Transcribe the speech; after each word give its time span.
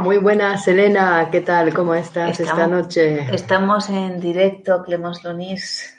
Muy 0.00 0.18
buenas, 0.18 0.66
Elena. 0.68 1.28
¿Qué 1.30 1.40
tal? 1.40 1.72
¿Cómo 1.74 1.94
estás 1.94 2.38
Estamos- 2.38 2.52
esta 2.52 2.66
noche? 2.66 3.34
Estamos 3.34 3.88
en 3.90 4.20
directo, 4.20 4.82
Clemens 4.82 5.24
Lonis. 5.24 5.92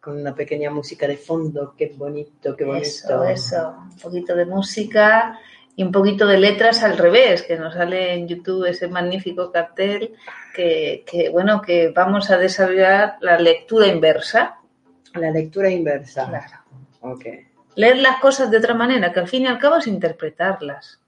Con 0.00 0.20
una 0.20 0.34
pequeña 0.34 0.70
música 0.70 1.06
de 1.06 1.16
fondo. 1.16 1.74
Qué 1.76 1.94
bonito, 1.96 2.54
qué 2.56 2.64
bonito. 2.64 2.84
Eso, 2.86 3.24
eso. 3.24 3.74
Un 3.92 3.96
poquito 3.98 4.34
de 4.34 4.44
música 4.44 5.38
y 5.76 5.82
un 5.82 5.90
poquito 5.92 6.26
de 6.26 6.38
letras 6.38 6.82
al 6.82 6.98
revés, 6.98 7.42
que 7.42 7.56
nos 7.56 7.74
sale 7.74 8.14
en 8.14 8.28
YouTube 8.28 8.66
ese 8.66 8.88
magnífico 8.88 9.50
cartel 9.50 10.14
que, 10.54 11.04
que, 11.10 11.30
bueno, 11.30 11.62
que 11.62 11.88
vamos 11.88 12.30
a 12.30 12.36
desarrollar 12.36 13.16
la 13.20 13.38
lectura 13.38 13.86
inversa. 13.86 14.58
La 15.14 15.30
lectura 15.30 15.70
inversa. 15.70 16.26
Claro. 16.28 16.64
Ok. 17.00 17.24
Leer 17.76 17.98
las 17.98 18.18
cosas 18.20 18.50
de 18.50 18.58
otra 18.58 18.74
manera, 18.74 19.12
que 19.12 19.20
al 19.20 19.28
fin 19.28 19.42
y 19.42 19.46
al 19.46 19.58
cabo 19.58 19.76
es 19.76 19.86
interpretarlas. 19.86 21.00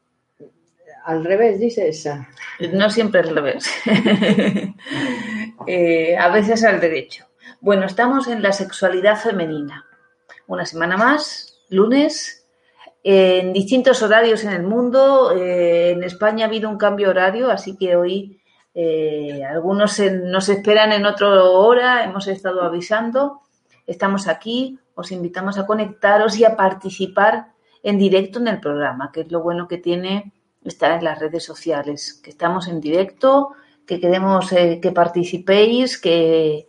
Al 1.05 1.25
revés, 1.25 1.61
dices. 1.61 2.09
No 2.73 2.91
siempre 2.91 3.21
al 3.21 3.35
revés. 3.35 3.71
Eh, 5.67 6.17
a 6.17 6.29
veces 6.29 6.63
al 6.65 6.81
derecho. 6.81 7.25
Bueno, 7.61 7.87
estamos 7.87 8.29
en 8.29 8.43
la 8.43 8.53
sexualidad 8.53 9.17
femenina. 9.17 9.85
Una 10.47 10.65
semana 10.67 10.97
más, 10.97 11.59
lunes, 11.71 12.47
en 13.03 13.53
distintos 13.53 14.03
horarios 14.03 14.45
en 14.45 14.53
el 14.53 14.63
mundo. 14.63 15.33
Eh, 15.37 15.93
en 15.93 16.05
España 16.05 16.45
ha 16.45 16.49
habido 16.49 16.69
un 16.69 16.77
cambio 16.79 17.11
horario, 17.11 17.51
así 17.51 17.77
que 17.77 17.97
hoy 17.97 18.41
eh, 18.75 19.43
algunos 19.45 19.93
se- 19.95 20.11
nos 20.13 20.49
esperan 20.51 20.93
en 20.93 21.07
otra 21.07 21.43
hora. 21.43 22.05
Hemos 22.05 22.29
estado 22.29 22.63
avisando. 22.63 23.41
Estamos 23.87 24.29
aquí. 24.29 24.79
Os 24.95 25.13
invitamos 25.13 25.59
a 25.59 25.67
conectaros 25.67 26.39
y 26.39 26.45
a 26.45 26.57
participar 26.57 27.53
en 27.83 27.99
directo 27.99 28.39
en 28.41 28.49
el 28.49 28.61
programa, 28.61 29.11
que 29.13 29.21
es 29.21 29.31
lo 29.31 29.43
bueno 29.43 29.69
que 29.69 29.79
tiene 29.79 30.33
estar 30.65 30.93
en 30.93 31.05
las 31.05 31.19
redes 31.19 31.45
sociales, 31.45 32.21
que 32.23 32.31
estamos 32.31 32.67
en 32.69 32.81
directo, 32.81 33.53
que 33.87 34.01
queremos 34.01 34.53
eh, 34.53 34.81
que 34.83 34.91
participéis, 34.91 35.99
que, 35.99 36.67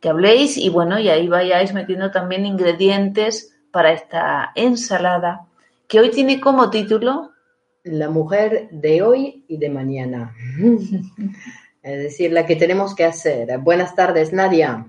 que 0.00 0.08
habléis 0.08 0.56
y 0.56 0.68
bueno, 0.68 0.98
y 0.98 1.08
ahí 1.08 1.28
vayáis 1.28 1.74
metiendo 1.74 2.10
también 2.10 2.46
ingredientes 2.46 3.56
para 3.70 3.92
esta 3.92 4.52
ensalada, 4.54 5.46
que 5.88 6.00
hoy 6.00 6.10
tiene 6.10 6.40
como 6.40 6.70
título, 6.70 7.32
La 7.82 8.08
mujer 8.08 8.68
de 8.70 9.02
hoy 9.02 9.44
y 9.48 9.56
de 9.56 9.70
mañana. 9.70 10.34
es 11.82 11.98
decir, 11.98 12.32
la 12.32 12.46
que 12.46 12.56
tenemos 12.56 12.94
que 12.94 13.04
hacer. 13.04 13.58
Buenas 13.58 13.94
tardes, 13.94 14.32
Nadia. 14.32 14.86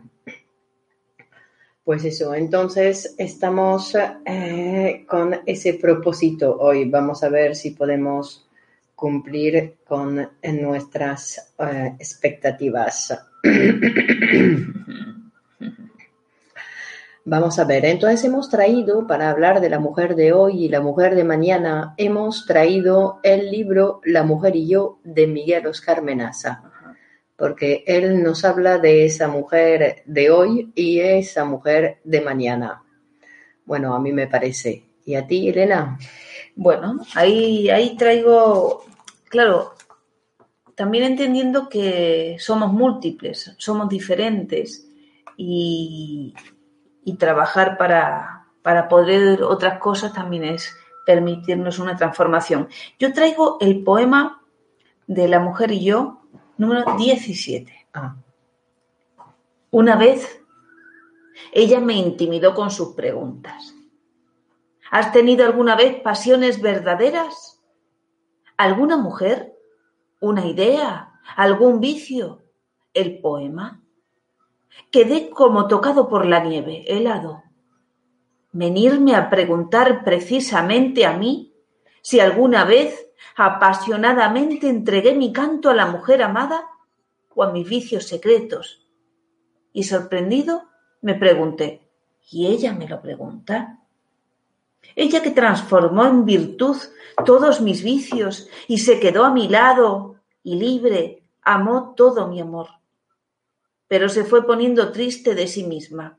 Pues 1.83 2.05
eso, 2.05 2.35
entonces 2.35 3.15
estamos 3.17 3.97
eh, 4.25 5.03
con 5.07 5.41
ese 5.47 5.73
propósito 5.73 6.55
hoy. 6.59 6.87
Vamos 6.87 7.23
a 7.23 7.29
ver 7.29 7.55
si 7.55 7.71
podemos 7.71 8.47
cumplir 8.95 9.77
con 9.83 10.29
nuestras 10.43 11.53
eh, 11.57 11.95
expectativas. 11.97 13.19
Vamos 17.23 17.59
a 17.59 17.65
ver, 17.65 17.85
entonces 17.85 18.23
hemos 18.25 18.49
traído, 18.49 19.05
para 19.05 19.29
hablar 19.29 19.61
de 19.61 19.69
la 19.69 19.79
mujer 19.79 20.15
de 20.15 20.33
hoy 20.33 20.65
y 20.65 20.69
la 20.69 20.81
mujer 20.81 21.13
de 21.13 21.23
mañana, 21.23 21.93
hemos 21.97 22.47
traído 22.47 23.19
el 23.21 23.51
libro 23.51 24.01
La 24.03 24.23
mujer 24.23 24.55
y 24.55 24.67
yo 24.67 24.97
de 25.03 25.27
Miguel 25.27 25.67
Oscar 25.67 26.01
Menaza, 26.01 26.70
porque 27.41 27.83
él 27.87 28.21
nos 28.21 28.45
habla 28.45 28.77
de 28.77 29.03
esa 29.03 29.27
mujer 29.27 30.03
de 30.05 30.29
hoy 30.29 30.71
y 30.75 30.99
esa 30.99 31.43
mujer 31.43 31.99
de 32.03 32.21
mañana. 32.21 32.83
Bueno, 33.65 33.95
a 33.95 33.99
mí 33.99 34.13
me 34.13 34.27
parece. 34.27 34.85
¿Y 35.03 35.15
a 35.15 35.25
ti, 35.25 35.49
Elena? 35.49 35.97
bueno, 36.55 36.99
ahí, 37.15 37.67
ahí 37.71 37.97
traigo, 37.97 38.83
claro, 39.27 39.73
también 40.75 41.03
entendiendo 41.03 41.67
que 41.67 42.35
somos 42.37 42.71
múltiples, 42.71 43.55
somos 43.57 43.89
diferentes 43.89 44.87
y, 45.35 46.35
y 47.03 47.15
trabajar 47.15 47.75
para, 47.75 48.45
para 48.61 48.87
poder 48.87 49.41
otras 49.41 49.79
cosas 49.79 50.13
también 50.13 50.43
es 50.43 50.75
permitirnos 51.07 51.79
una 51.79 51.95
transformación. 51.95 52.69
Yo 52.99 53.11
traigo 53.13 53.57
el 53.61 53.83
poema 53.83 54.43
de 55.07 55.27
La 55.27 55.39
mujer 55.39 55.71
y 55.71 55.85
yo, 55.85 56.20
número 56.57 56.95
17. 56.97 57.87
Ah, 57.93 58.15
Una 59.71 59.95
vez, 59.95 60.41
ella 61.51 61.79
me 61.79 61.93
intimidó 61.93 62.53
con 62.53 62.71
sus 62.71 62.89
preguntas. 62.89 63.73
¿Has 64.89 65.11
tenido 65.11 65.45
alguna 65.45 65.75
vez 65.75 66.01
pasiones 66.01 66.61
verdaderas? 66.61 67.61
¿Alguna 68.57 68.97
mujer? 68.97 69.57
¿Una 70.19 70.45
idea? 70.45 71.19
¿Algún 71.35 71.79
vicio? 71.79 72.43
¿El 72.93 73.19
poema? 73.19 73.81
Quedé 74.91 75.29
como 75.29 75.67
tocado 75.67 76.09
por 76.09 76.25
la 76.25 76.43
nieve, 76.43 76.83
helado. 76.87 77.43
Venirme 78.51 79.15
a 79.15 79.29
preguntar 79.29 80.03
precisamente 80.03 81.05
a 81.05 81.17
mí 81.17 81.53
si 82.01 82.19
alguna 82.19 82.65
vez 82.65 83.10
apasionadamente 83.35 84.67
entregué 84.67 85.13
mi 85.15 85.31
canto 85.31 85.69
a 85.69 85.73
la 85.73 85.85
mujer 85.85 86.21
amada 86.23 86.67
o 87.33 87.43
a 87.43 87.51
mis 87.51 87.67
vicios 87.67 88.07
secretos. 88.07 88.87
Y 89.73 89.83
sorprendido 89.83 90.63
me 91.01 91.15
pregunté, 91.15 91.87
¿y 92.29 92.47
ella 92.47 92.73
me 92.73 92.87
lo 92.87 93.01
pregunta? 93.01 93.79
Ella 94.95 95.21
que 95.21 95.31
transformó 95.31 96.05
en 96.05 96.25
virtud 96.25 96.77
todos 97.25 97.61
mis 97.61 97.83
vicios 97.83 98.49
y 98.67 98.79
se 98.79 98.99
quedó 98.99 99.25
a 99.25 99.31
mi 99.31 99.47
lado 99.47 100.15
y 100.43 100.55
libre, 100.55 101.23
amó 101.41 101.93
todo 101.95 102.27
mi 102.27 102.41
amor. 102.41 102.67
Pero 103.87 104.09
se 104.09 104.23
fue 104.23 104.45
poniendo 104.45 104.91
triste 104.91 105.35
de 105.35 105.47
sí 105.47 105.63
misma, 105.63 106.17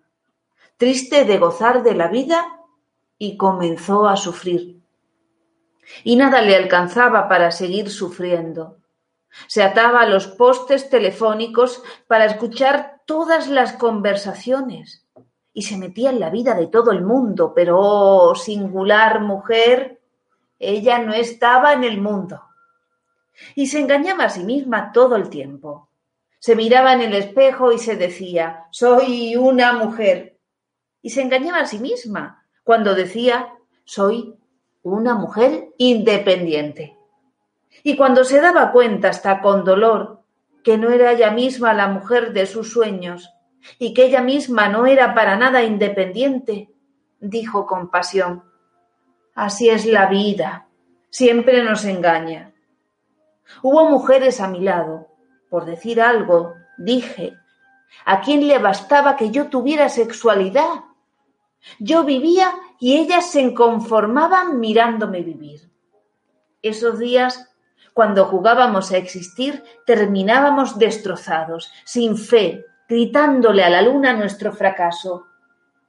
triste 0.77 1.25
de 1.25 1.39
gozar 1.39 1.83
de 1.83 1.95
la 1.95 2.09
vida 2.09 2.61
y 3.19 3.37
comenzó 3.37 4.09
a 4.09 4.17
sufrir. 4.17 4.82
Y 6.05 6.17
nada 6.17 6.43
le 6.43 6.57
alcanzaba 6.57 7.29
para 7.29 7.51
seguir 7.51 7.91
sufriendo. 7.91 8.79
Se 9.47 9.63
ataba 9.63 10.03
a 10.03 10.09
los 10.09 10.27
postes 10.27 10.91
telefónicos 10.91 11.83
para 12.07 12.27
escuchar 12.27 13.01
todas 13.07 13.49
las 13.49 13.73
conversaciones 13.73 15.07
y 15.55 15.63
se 15.63 15.77
metía 15.77 16.11
en 16.11 16.21
la 16.21 16.31
vida 16.31 16.55
de 16.55 16.67
todo 16.67 16.93
el 16.93 17.03
mundo, 17.03 17.53
pero 17.55 17.79
oh, 17.79 18.35
singular 18.35 19.21
mujer, 19.21 20.01
ella 20.59 20.99
no 20.99 21.13
estaba 21.13 21.73
en 21.73 21.85
el 21.85 22.01
mundo. 22.01 22.43
Y 23.55 23.67
se 23.67 23.81
engañaba 23.81 24.25
a 24.25 24.31
sí 24.31 24.45
misma 24.45 24.93
todo 24.93 25.17
el 25.17 25.29
tiempo. 25.29 25.89
Se 26.39 26.57
miraba 26.57 26.93
en 26.93 27.03
el 27.03 27.15
espejo 27.15 27.73
y 27.73 27.79
se 27.79 27.97
decía, 27.97 28.67
soy 28.71 29.37
una 29.37 29.73
mujer. 29.73 30.39
Y 31.01 31.11
se 31.11 31.23
engañaba 31.23 31.61
a 31.61 31.67
sí 31.67 31.79
misma 31.79 32.47
cuando 32.65 32.95
decía, 32.95 33.53
soy 33.85 34.37
una 34.83 35.15
mujer 35.15 35.69
independiente. 35.79 36.97
Y 37.83 37.97
cuando 37.97 38.25
se 38.25 38.41
daba 38.41 38.73
cuenta, 38.73 39.09
hasta 39.09 39.41
con 39.41 39.65
dolor, 39.65 40.23
que 40.63 40.79
no 40.79 40.91
era 40.91 41.13
ella 41.13 41.31
misma 41.31 41.75
la 41.75 41.89
mujer 41.89 42.33
de 42.33 42.47
sus 42.47 42.73
sueños 42.73 43.31
y 43.79 43.95
que 43.95 44.07
ella 44.07 44.23
misma 44.23 44.69
no 44.69 44.87
era 44.87 45.15
para 45.15 45.37
nada 45.37 45.63
independiente, 45.63 46.71
dijo 47.21 47.67
con 47.67 47.91
pasión, 47.91 48.45
así 49.35 49.69
es 49.71 49.87
la 49.87 50.07
vida, 50.07 50.69
siempre 51.11 51.63
nos 51.63 51.85
engaña. 51.85 52.53
Hubo 53.63 53.89
mujeres 53.89 54.41
a 54.41 54.49
mi 54.49 54.61
lado, 54.61 55.09
por 55.51 55.65
decir 55.65 56.01
algo, 56.01 56.55
dije, 56.79 57.35
a 58.05 58.21
quien 58.21 58.47
le 58.49 58.59
bastaba 58.59 59.17
que 59.17 59.31
yo 59.31 59.49
tuviera 59.49 59.89
sexualidad. 59.89 60.85
Yo 61.79 62.05
vivía 62.05 62.55
y 62.79 62.97
ellas 62.97 63.31
se 63.31 63.55
conformaban 63.55 64.59
mirándome 64.61 65.23
vivir. 65.23 65.71
Esos 66.63 66.99
días, 66.99 67.51
cuando 67.93 68.27
jugábamos 68.27 68.93
a 68.93 68.97
existir, 68.97 69.63
terminábamos 69.87 70.79
destrozados, 70.79 71.73
sin 71.85 72.17
fe, 72.17 72.65
gritándole 72.89 73.65
a 73.65 73.71
la 73.71 73.83
luna 73.83 74.13
nuestro 74.13 74.53
fracaso. 74.53 75.27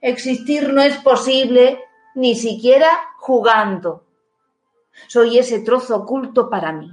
Existir 0.01 0.71
no 0.73 0.81
es 0.81 0.97
posible, 0.97 1.79
ni 2.15 2.35
siquiera 2.35 2.89
jugando. 3.17 4.05
Soy 5.07 5.37
ese 5.37 5.59
trozo 5.59 5.97
oculto 5.97 6.49
para 6.49 6.71
mí, 6.71 6.91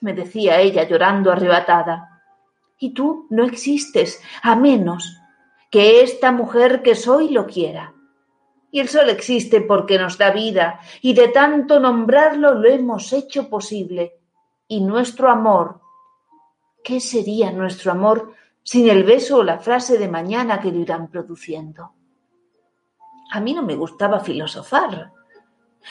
me 0.00 0.14
decía 0.14 0.60
ella 0.60 0.84
llorando 0.84 1.30
arrebatada. 1.30 2.22
Y 2.78 2.94
tú 2.94 3.26
no 3.28 3.44
existes, 3.44 4.22
a 4.42 4.56
menos 4.56 5.19
que 5.70 6.02
esta 6.02 6.32
mujer 6.32 6.82
que 6.82 6.94
soy 6.94 7.30
lo 7.30 7.46
quiera. 7.46 7.94
Y 8.72 8.80
el 8.80 8.88
sol 8.88 9.08
existe 9.08 9.60
porque 9.60 9.98
nos 9.98 10.18
da 10.18 10.30
vida, 10.30 10.80
y 11.00 11.14
de 11.14 11.28
tanto 11.28 11.80
nombrarlo 11.80 12.54
lo 12.54 12.68
hemos 12.68 13.12
hecho 13.12 13.48
posible. 13.48 14.18
Y 14.68 14.80
nuestro 14.80 15.30
amor, 15.30 15.80
¿qué 16.84 17.00
sería 17.00 17.50
nuestro 17.50 17.92
amor 17.92 18.34
sin 18.62 18.88
el 18.88 19.02
beso 19.04 19.38
o 19.38 19.42
la 19.42 19.58
frase 19.58 19.98
de 19.98 20.08
mañana 20.08 20.60
que 20.60 20.70
lo 20.70 20.78
irán 20.78 21.08
produciendo? 21.08 21.92
A 23.32 23.40
mí 23.40 23.54
no 23.54 23.62
me 23.62 23.74
gustaba 23.74 24.20
filosofar. 24.20 25.12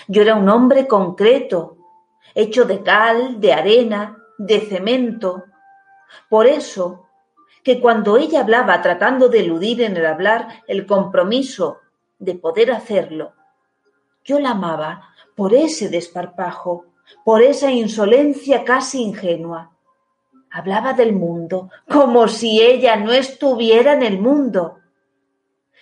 Yo 0.07 0.21
era 0.21 0.35
un 0.35 0.47
hombre 0.47 0.87
concreto, 0.87 1.77
hecho 2.35 2.65
de 2.65 2.83
cal, 2.83 3.39
de 3.39 3.53
arena, 3.53 4.17
de 4.37 4.61
cemento. 4.61 5.43
Por 6.29 6.47
eso, 6.47 7.08
que 7.63 7.79
cuando 7.79 8.17
ella 8.17 8.41
hablaba 8.41 8.81
tratando 8.81 9.29
de 9.29 9.41
eludir 9.41 9.81
en 9.81 9.97
el 9.97 10.06
hablar 10.06 10.63
el 10.67 10.85
compromiso 10.85 11.79
de 12.17 12.35
poder 12.35 12.71
hacerlo, 12.71 13.33
yo 14.23 14.39
la 14.39 14.51
amaba 14.51 15.13
por 15.35 15.53
ese 15.53 15.89
desparpajo, 15.89 16.85
por 17.23 17.41
esa 17.41 17.71
insolencia 17.71 18.63
casi 18.63 19.01
ingenua. 19.01 19.71
Hablaba 20.51 20.94
del 20.94 21.13
mundo 21.13 21.69
como 21.89 22.27
si 22.27 22.61
ella 22.61 22.95
no 22.95 23.11
estuviera 23.11 23.94
en 23.94 24.03
el 24.03 24.19
mundo. 24.19 24.79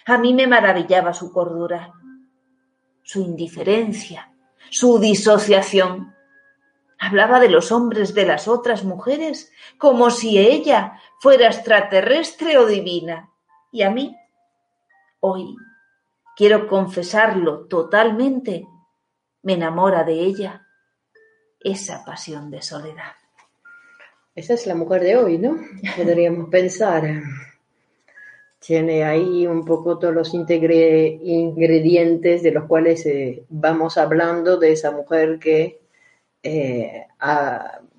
A 0.05 0.17
mí 0.17 0.33
me 0.33 0.47
maravillaba 0.47 1.13
su 1.13 1.31
cordura, 1.31 1.93
su 3.03 3.21
indiferencia, 3.21 4.31
su 4.69 4.99
disociación. 4.99 6.13
Hablaba 6.99 7.39
de 7.39 7.49
los 7.49 7.71
hombres 7.71 8.13
de 8.13 8.25
las 8.25 8.47
otras 8.47 8.83
mujeres 8.83 9.51
como 9.77 10.09
si 10.09 10.37
ella 10.37 10.99
fuera 11.19 11.47
extraterrestre 11.47 12.57
o 12.57 12.65
divina. 12.65 13.29
Y 13.71 13.83
a 13.83 13.91
mí, 13.91 14.15
hoy, 15.19 15.55
quiero 16.35 16.67
confesarlo 16.67 17.67
totalmente, 17.67 18.67
me 19.43 19.53
enamora 19.53 20.03
de 20.03 20.13
ella 20.13 20.67
esa 21.59 22.03
pasión 22.05 22.51
de 22.51 22.61
soledad. 22.61 23.13
Esa 24.35 24.53
es 24.53 24.67
la 24.67 24.75
mujer 24.75 25.01
de 25.01 25.17
hoy, 25.17 25.39
¿no? 25.39 25.57
Podríamos 25.95 26.49
pensar. 26.51 27.23
Tiene 28.59 29.03
ahí 29.03 29.47
un 29.47 29.65
poco 29.65 29.97
todos 29.97 30.13
los 30.13 30.31
ingredientes 30.33 32.43
de 32.43 32.51
los 32.51 32.65
cuales 32.65 33.03
eh, 33.07 33.45
vamos 33.49 33.97
hablando 33.97 34.57
de 34.57 34.73
esa 34.73 34.91
mujer 34.91 35.39
que 35.39 35.86
eh, 36.47 37.07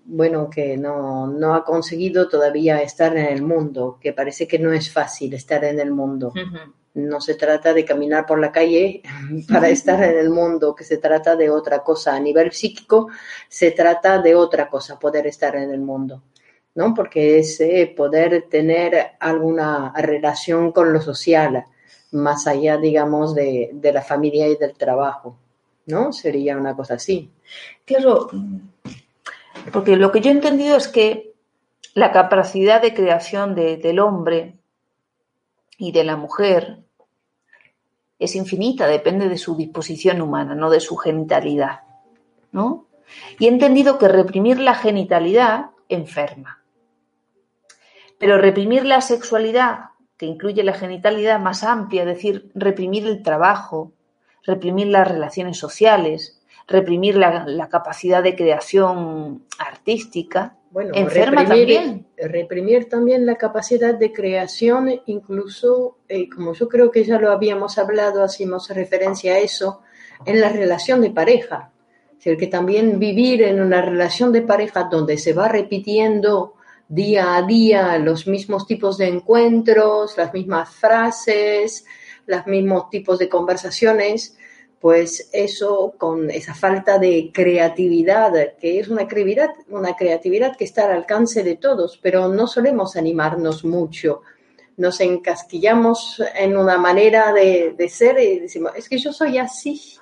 bueno, 0.04 0.48
que 0.48 0.78
no, 0.78 1.26
no, 1.26 1.54
ha 1.54 1.64
conseguido 1.64 2.28
todavía 2.28 2.80
estar 2.80 3.14
en 3.16 3.26
el 3.26 3.42
mundo, 3.42 3.98
que 4.00 4.14
parece 4.14 4.48
que 4.48 4.58
no 4.58 4.72
es 4.72 4.90
fácil 4.90 5.34
estar 5.34 5.64
en 5.64 5.78
el 5.80 5.90
mundo. 5.90 6.32
No 6.94 7.20
se 7.20 7.34
trata 7.34 7.74
de 7.74 7.84
caminar 7.84 8.24
por 8.24 8.40
la 8.40 8.50
calle 8.50 9.02
para 9.48 9.68
estar 9.68 10.02
en 10.02 10.16
el 10.16 10.30
mundo, 10.30 10.74
que 10.74 10.84
se 10.84 10.96
trata 10.96 11.36
de 11.36 11.50
otra 11.50 11.80
cosa. 11.80 12.14
A 12.14 12.20
nivel 12.20 12.52
psíquico 12.52 13.08
se 13.48 13.72
trata 13.72 14.20
de 14.22 14.34
otra 14.34 14.68
cosa, 14.70 14.98
poder 14.98 15.26
estar 15.26 15.54
en 15.56 15.70
el 15.70 15.80
mundo, 15.80 16.22
¿no? 16.74 16.94
Porque 16.94 17.38
es 17.38 17.60
eh, 17.60 17.92
poder 17.94 18.46
tener 18.48 19.12
alguna 19.20 19.92
relación 19.94 20.72
con 20.72 20.90
lo 20.92 21.02
social, 21.02 21.64
más 22.12 22.46
allá, 22.46 22.78
digamos, 22.78 23.34
de, 23.34 23.70
de 23.74 23.92
la 23.92 24.02
familia 24.02 24.48
y 24.48 24.56
del 24.56 24.72
trabajo, 24.72 25.38
¿no? 25.88 26.12
Sería 26.12 26.56
una 26.56 26.76
cosa 26.76 26.94
así. 26.94 27.30
Claro, 27.84 28.30
porque 29.72 29.96
lo 29.96 30.12
que 30.12 30.20
yo 30.20 30.30
he 30.30 30.34
entendido 30.34 30.76
es 30.76 30.88
que 30.88 31.32
la 31.94 32.12
capacidad 32.12 32.80
de 32.80 32.94
creación 32.94 33.54
del 33.54 33.98
hombre 33.98 34.58
y 35.76 35.92
de 35.92 36.04
la 36.04 36.16
mujer 36.16 36.78
es 38.18 38.36
infinita, 38.36 38.86
depende 38.86 39.28
de 39.28 39.38
su 39.38 39.56
disposición 39.56 40.20
humana, 40.20 40.54
no 40.54 40.70
de 40.70 40.80
su 40.80 40.96
genitalidad. 40.96 41.80
¿no? 42.52 42.86
Y 43.38 43.46
he 43.46 43.48
entendido 43.48 43.98
que 43.98 44.08
reprimir 44.08 44.60
la 44.60 44.74
genitalidad 44.74 45.70
enferma. 45.88 46.62
Pero 48.18 48.38
reprimir 48.38 48.84
la 48.84 49.00
sexualidad, 49.00 49.90
que 50.16 50.26
incluye 50.26 50.62
la 50.64 50.72
genitalidad 50.72 51.38
más 51.38 51.62
amplia, 51.62 52.02
es 52.02 52.08
decir, 52.08 52.50
reprimir 52.54 53.06
el 53.06 53.22
trabajo, 53.22 53.92
reprimir 54.48 54.88
las 54.88 55.06
relaciones 55.06 55.58
sociales, 55.58 56.40
reprimir 56.66 57.16
la, 57.16 57.68
capacidad 57.70 58.22
de 58.22 58.34
creación 58.34 59.44
artística. 59.58 60.56
Bueno, 60.70 60.92
enferma 60.94 61.42
reprimir, 61.42 61.76
también. 61.76 62.06
Reprimir 62.16 62.88
también 62.88 63.26
la 63.26 63.36
capacidad 63.36 63.94
de 63.94 64.12
creación, 64.12 65.00
incluso, 65.06 65.98
eh, 66.08 66.28
como 66.28 66.54
yo 66.54 66.68
creo 66.68 66.90
que 66.90 67.04
ya 67.04 67.18
lo 67.18 67.30
habíamos 67.30 67.78
hablado, 67.78 68.22
hacemos 68.22 68.68
referencia 68.70 69.34
a 69.34 69.38
eso, 69.38 69.82
en 70.24 70.40
la 70.40 70.48
relación 70.48 71.02
de 71.02 71.10
pareja. 71.10 71.72
Es 72.10 72.24
decir, 72.24 72.38
que 72.38 72.46
también 72.48 72.98
vivir 72.98 73.42
en 73.42 73.60
una 73.60 73.82
relación 73.82 74.32
de 74.32 74.42
pareja 74.42 74.88
donde 74.90 75.18
se 75.18 75.32
va 75.32 75.48
repitiendo 75.48 76.54
día 76.88 77.36
a 77.36 77.42
día 77.42 77.98
los 77.98 78.26
mismos 78.26 78.66
tipos 78.66 78.96
de 78.96 79.08
encuentros, 79.08 80.16
las 80.16 80.32
mismas 80.32 80.70
frases, 80.70 81.84
los 82.26 82.46
mismos 82.46 82.88
tipos 82.90 83.18
de 83.18 83.28
conversaciones, 83.28 84.37
pues 84.80 85.28
eso 85.32 85.94
con 85.98 86.30
esa 86.30 86.54
falta 86.54 86.98
de 86.98 87.30
creatividad, 87.32 88.32
que 88.60 88.78
es 88.78 88.88
una 88.88 89.08
creatividad, 89.08 89.50
una 89.68 89.96
creatividad 89.96 90.56
que 90.56 90.64
está 90.64 90.86
al 90.86 90.92
alcance 90.92 91.42
de 91.42 91.56
todos, 91.56 91.98
pero 92.00 92.28
no 92.28 92.46
solemos 92.46 92.96
animarnos 92.96 93.64
mucho. 93.64 94.22
Nos 94.76 95.00
encasquillamos 95.00 96.22
en 96.36 96.56
una 96.56 96.78
manera 96.78 97.32
de, 97.32 97.88
ser 97.88 98.20
y 98.20 98.38
decimos, 98.40 98.72
es 98.76 98.88
que 98.88 98.98
yo 98.98 99.12
soy 99.12 99.38
así, 99.38 99.98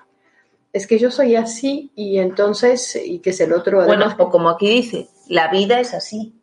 es 0.72 0.86
que 0.86 0.98
yo 0.98 1.10
soy 1.10 1.36
así 1.36 1.90
y 1.96 2.18
entonces, 2.18 3.00
y 3.02 3.20
que 3.20 3.30
es 3.30 3.40
el 3.40 3.54
otro. 3.54 3.86
Bueno, 3.86 4.14
o 4.18 4.28
como 4.28 4.50
aquí 4.50 4.68
dice, 4.68 5.08
la 5.28 5.50
vida 5.50 5.80
es 5.80 5.94
así, 5.94 6.34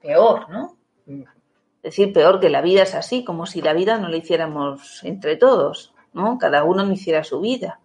peor, 0.00 0.48
¿no? 0.48 0.78
Mm. 1.04 1.22
Es 1.82 1.90
decir, 1.90 2.14
peor 2.14 2.40
que 2.40 2.48
la 2.48 2.62
vida 2.62 2.82
es 2.84 2.94
así, 2.94 3.24
como 3.24 3.44
si 3.44 3.60
la 3.60 3.74
vida 3.74 3.98
no 3.98 4.08
la 4.08 4.16
hiciéramos 4.16 5.04
entre 5.04 5.36
todos. 5.36 5.93
¿No? 6.14 6.38
Cada 6.38 6.64
uno 6.64 6.84
no 6.84 6.92
hiciera 6.92 7.24
su 7.24 7.40
vida. 7.40 7.80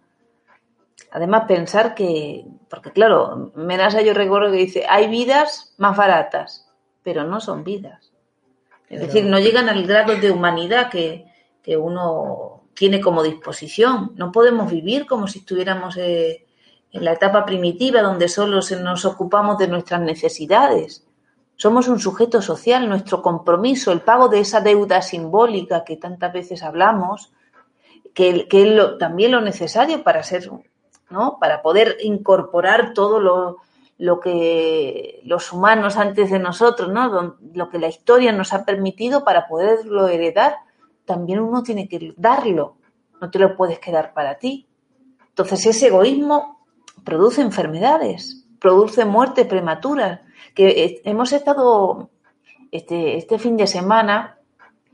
Además, 1.12 1.44
pensar 1.46 1.94
que, 1.94 2.46
porque 2.68 2.92
claro, 2.92 3.52
Menasa 3.56 4.00
yo 4.02 4.14
recuerdo 4.14 4.50
que 4.50 4.58
dice, 4.58 4.86
hay 4.88 5.08
vidas 5.08 5.74
más 5.76 5.96
baratas, 5.96 6.68
pero 7.02 7.24
no 7.24 7.40
son 7.40 7.64
vidas. 7.64 8.12
Es 8.88 9.00
decir, 9.00 9.24
no 9.24 9.38
llegan 9.38 9.68
al 9.68 9.86
grado 9.86 10.16
de 10.16 10.30
humanidad 10.30 10.90
que, 10.90 11.26
uno 11.78 12.62
tiene 12.74 13.00
como 13.00 13.22
disposición. 13.22 14.12
No 14.16 14.32
podemos 14.32 14.68
vivir 14.68 15.06
como 15.06 15.28
si 15.28 15.38
estuviéramos 15.38 15.96
eh, 15.96 16.44
en 16.90 17.04
la 17.04 17.12
etapa 17.12 17.44
primitiva 17.44 18.02
donde 18.02 18.28
solo 18.28 18.60
nos 18.82 19.04
ocupamos 19.04 19.56
de 19.58 19.68
nuestras 19.68 20.00
necesidades. 20.00 21.06
Somos 21.54 21.86
un 21.86 22.00
sujeto 22.00 22.42
social, 22.42 22.88
nuestro 22.88 23.22
compromiso, 23.22 23.92
el 23.92 24.00
pago 24.00 24.28
de 24.28 24.40
esa 24.40 24.60
deuda 24.60 25.00
simbólica 25.00 25.84
que 25.84 25.96
tantas 25.96 26.32
veces 26.32 26.64
hablamos, 26.64 27.32
que, 28.14 28.46
es 28.50 28.98
también 28.98 29.32
lo 29.32 29.40
necesario 29.40 30.02
para 30.02 30.22
ser, 30.22 30.50
¿no? 31.10 31.38
Para 31.38 31.62
poder 31.62 31.96
incorporar 32.00 32.92
todo 32.94 33.20
lo, 33.98 34.20
que 34.20 35.20
los 35.24 35.52
humanos 35.52 35.96
antes 35.96 36.30
de 36.30 36.38
nosotros, 36.38 36.90
¿no? 36.90 37.36
Lo 37.54 37.68
que 37.70 37.78
la 37.78 37.88
historia 37.88 38.32
nos 38.32 38.52
ha 38.52 38.64
permitido 38.64 39.24
para 39.24 39.46
poderlo 39.46 40.08
heredar, 40.08 40.56
también 41.04 41.40
uno 41.40 41.62
tiene 41.62 41.88
que 41.88 42.14
darlo, 42.16 42.76
no 43.20 43.30
te 43.30 43.38
lo 43.38 43.56
puedes 43.56 43.78
quedar 43.78 44.12
para 44.12 44.38
ti. 44.38 44.66
Entonces 45.28 45.66
ese 45.66 45.88
egoísmo 45.88 46.60
produce 47.04 47.40
enfermedades, 47.40 48.46
produce 48.58 49.04
muertes 49.04 49.46
prematuras, 49.46 50.20
que 50.54 50.68
eh, 50.68 51.02
hemos 51.04 51.32
estado 51.32 52.10
este, 52.70 53.16
este 53.16 53.38
fin 53.38 53.56
de 53.56 53.66
semana 53.66 54.39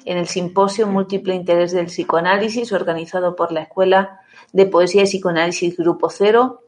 en 0.06 0.18
el 0.18 0.28
Simposio 0.28 0.86
Múltiple 0.86 1.34
Interés 1.34 1.72
del 1.72 1.86
Psicoanálisis, 1.86 2.72
organizado 2.72 3.34
por 3.34 3.50
la 3.50 3.62
Escuela 3.62 4.20
de 4.52 4.66
Poesía 4.66 5.02
y 5.02 5.06
Psicoanálisis 5.06 5.76
Grupo 5.76 6.08
Cero. 6.08 6.62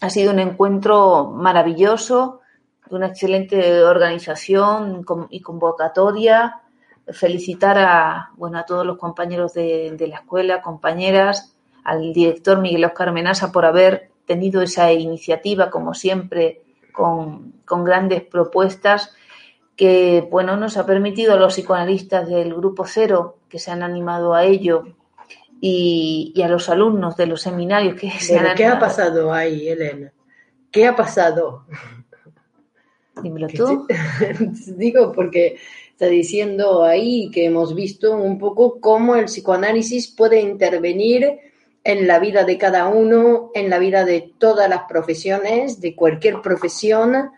Ha 0.00 0.08
sido 0.08 0.32
un 0.32 0.38
encuentro 0.38 1.30
maravilloso, 1.30 2.40
de 2.88 2.96
una 2.96 3.08
excelente 3.08 3.82
organización 3.82 5.04
y 5.28 5.40
convocatoria. 5.40 6.62
Felicitar 7.12 7.78
a, 7.78 8.30
bueno, 8.36 8.58
a 8.58 8.64
todos 8.64 8.86
los 8.86 8.96
compañeros 8.96 9.52
de, 9.52 9.94
la 10.08 10.16
escuela, 10.16 10.62
compañeras, 10.62 11.54
al 11.84 12.14
director 12.14 12.60
Miguel 12.60 12.86
Oscar 12.86 13.12
Menasa 13.12 13.52
por 13.52 13.66
haber 13.66 14.10
tenido 14.24 14.62
esa 14.62 14.90
iniciativa, 14.90 15.70
como 15.70 15.92
siempre, 15.92 16.62
con 16.92 17.84
grandes 17.84 18.22
propuestas 18.22 19.14
que 19.76 20.26
bueno, 20.30 20.56
nos 20.56 20.76
ha 20.76 20.86
permitido 20.86 21.34
a 21.34 21.36
los 21.36 21.54
psicoanalistas 21.54 22.28
del 22.28 22.54
Grupo 22.54 22.84
Cero 22.86 23.38
que 23.48 23.58
se 23.58 23.70
han 23.70 23.82
animado 23.82 24.34
a 24.34 24.44
ello 24.44 24.84
y, 25.60 26.34
a 26.42 26.48
los 26.48 26.68
alumnos 26.68 27.16
de 27.16 27.26
los 27.26 27.42
seminarios 27.42 27.98
que 27.98 28.10
se 28.10 28.38
han 28.38 28.54
¿Qué 28.54 28.66
ha 28.66 28.78
pasado 28.78 29.32
ahí, 29.32 29.68
Elena? 29.68 30.12
¿Qué 30.70 30.86
ha 30.86 30.94
pasado? 30.94 31.64
Dímelo 33.22 33.48
tú. 33.48 33.86
Digo, 34.76 35.12
porque 35.12 35.56
está 35.90 36.06
diciendo 36.06 36.82
ahí 36.82 37.30
que 37.30 37.46
hemos 37.46 37.74
visto 37.74 38.16
un 38.16 38.38
poco 38.38 38.80
cómo 38.80 39.14
el 39.14 39.26
psicoanálisis 39.26 40.08
puede 40.08 40.40
intervenir 40.40 41.38
en 41.84 42.06
la 42.06 42.18
vida 42.18 42.44
de 42.44 42.58
cada 42.58 42.88
uno, 42.88 43.50
en 43.54 43.70
la 43.70 43.78
vida 43.78 44.04
de 44.04 44.32
todas 44.38 44.68
las 44.68 44.82
profesiones, 44.88 45.80
de 45.80 45.94
cualquier 45.94 46.40
profesión, 46.42 47.30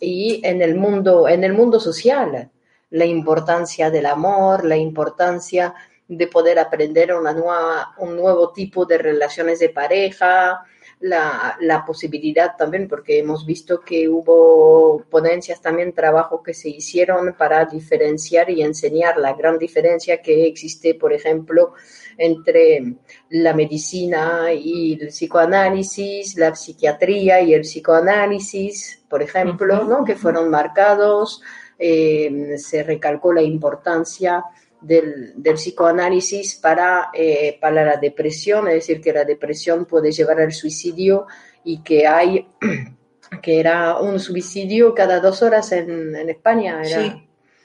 y 0.00 0.40
en 0.44 0.62
el 0.62 0.74
mundo, 0.74 1.28
en 1.28 1.44
el 1.44 1.52
mundo 1.52 1.78
social, 1.78 2.50
la 2.90 3.04
importancia 3.04 3.90
del 3.90 4.06
amor, 4.06 4.64
la 4.64 4.76
importancia 4.76 5.74
de 6.08 6.26
poder 6.26 6.58
aprender 6.58 7.14
una 7.14 7.32
nueva, 7.32 7.94
un 7.98 8.16
nuevo 8.16 8.52
tipo 8.52 8.84
de 8.84 8.98
relaciones 8.98 9.60
de 9.60 9.68
pareja, 9.68 10.64
la, 10.98 11.56
la, 11.60 11.84
posibilidad 11.84 12.56
también, 12.58 12.88
porque 12.88 13.20
hemos 13.20 13.46
visto 13.46 13.80
que 13.80 14.08
hubo 14.08 15.04
ponencias 15.08 15.62
también, 15.62 15.94
trabajo 15.94 16.42
que 16.42 16.52
se 16.52 16.68
hicieron 16.68 17.34
para 17.38 17.64
diferenciar 17.64 18.50
y 18.50 18.62
enseñar 18.62 19.16
la 19.18 19.34
gran 19.34 19.56
diferencia 19.56 20.20
que 20.20 20.46
existe, 20.46 20.94
por 20.96 21.12
ejemplo, 21.12 21.74
entre 22.18 22.96
la 23.30 23.54
medicina 23.54 24.52
y 24.52 24.98
el 25.00 25.08
psicoanálisis, 25.08 26.36
la 26.36 26.54
psiquiatría 26.54 27.40
y 27.40 27.54
el 27.54 27.62
psicoanálisis, 27.62 28.99
por 29.10 29.22
ejemplo, 29.22 29.84
¿no? 29.84 30.04
que 30.04 30.14
fueron 30.14 30.48
marcados, 30.48 31.42
eh, 31.78 32.54
se 32.56 32.84
recalcó 32.84 33.32
la 33.32 33.42
importancia 33.42 34.44
del, 34.80 35.34
psicoanálisis 35.54 36.54
para, 36.54 37.10
eh, 37.12 37.58
para 37.60 37.84
la 37.84 37.96
depresión, 37.96 38.68
es 38.68 38.74
decir, 38.74 39.00
que 39.00 39.12
la 39.12 39.24
depresión 39.24 39.84
puede 39.84 40.12
llevar 40.12 40.40
al 40.40 40.52
suicidio 40.52 41.26
y 41.64 41.82
que 41.82 42.06
hay, 42.06 42.46
que 43.42 43.58
era 43.58 43.98
un 43.98 44.20
suicidio 44.20 44.94
cada 44.94 45.18
dos 45.18 45.42
horas 45.42 45.72
en, 45.72 46.14
España. 46.30 46.80
Era, 46.84 47.20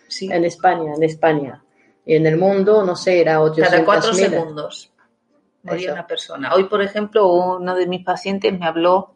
sí, 0.08 0.30
En 0.32 0.44
España, 0.46 0.94
en 0.96 1.04
España. 1.04 1.64
Y 2.06 2.16
en 2.16 2.26
el 2.26 2.38
mundo, 2.38 2.84
no 2.84 2.96
sé, 2.96 3.22
era 3.22 3.42
800 3.42 3.72
Cada 3.72 3.86
cuatro 3.86 4.14
segundos 4.14 4.92
moría 5.66 5.94
una 5.94 6.08
persona. 6.08 6.54
Hoy, 6.54 6.66
por 6.66 6.82
ejemplo, 6.82 7.28
uno 7.28 7.76
de 7.76 7.88
mis 7.88 8.04
pacientes 8.04 8.58
me 8.58 8.66
habló 8.66 9.15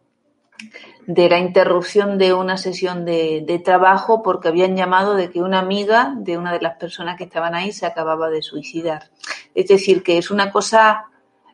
de 1.07 1.29
la 1.29 1.39
interrupción 1.39 2.17
de 2.17 2.33
una 2.33 2.57
sesión 2.57 3.03
de, 3.05 3.61
trabajo 3.65 4.21
porque 4.21 4.47
habían 4.47 4.75
llamado 4.75 5.15
de 5.15 5.31
que 5.31 5.41
una 5.41 5.59
amiga 5.59 6.13
de 6.15 6.37
una 6.37 6.53
de 6.53 6.61
las 6.61 6.77
personas 6.77 7.17
que 7.17 7.23
estaban 7.23 7.55
ahí 7.55 7.71
se 7.71 7.85
acababa 7.85 8.29
de 8.29 8.41
suicidar. 8.41 9.09
Es 9.55 9.67
decir, 9.67 10.03
que 10.03 10.17
es 10.17 10.29
una 10.29 10.51
cosa 10.51 11.05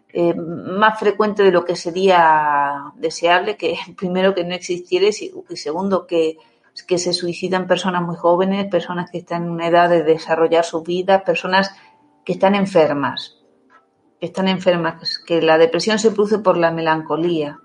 eh, 0.10 0.34
más 0.34 1.00
frecuente 1.00 1.44
de 1.44 1.52
lo 1.52 1.64
que 1.64 1.76
sería 1.76 2.92
deseable, 2.96 3.56
que 3.56 3.78
primero 3.98 4.36
que 4.36 4.44
no 4.44 4.56
existiera 4.56 5.08
y 5.08 5.56
segundo 5.56 6.06
que, 6.06 6.38
que 6.88 6.98
se 6.98 7.14
suicidan 7.14 7.68
personas 7.68 8.02
muy 8.02 8.18
jóvenes, 8.18 8.68
personas 8.68 9.10
que 9.10 9.20
están 9.20 9.44
en 9.44 9.52
una 9.52 9.68
edad 9.68 9.90
de 9.90 10.04
desarrollar 10.04 10.66
su 10.66 10.84
vida, 10.84 11.24
personas 11.24 11.74
que 12.26 12.34
están 12.34 12.56
enfermas, 12.56 13.38
que 14.20 14.26
están 14.26 14.50
enfermas, 14.50 15.20
que 15.20 15.42
la 15.42 15.58
depresión 15.58 15.98
se 15.98 16.12
produce 16.12 16.40
por 16.40 16.58
la 16.58 16.72
melancolía 16.72 17.60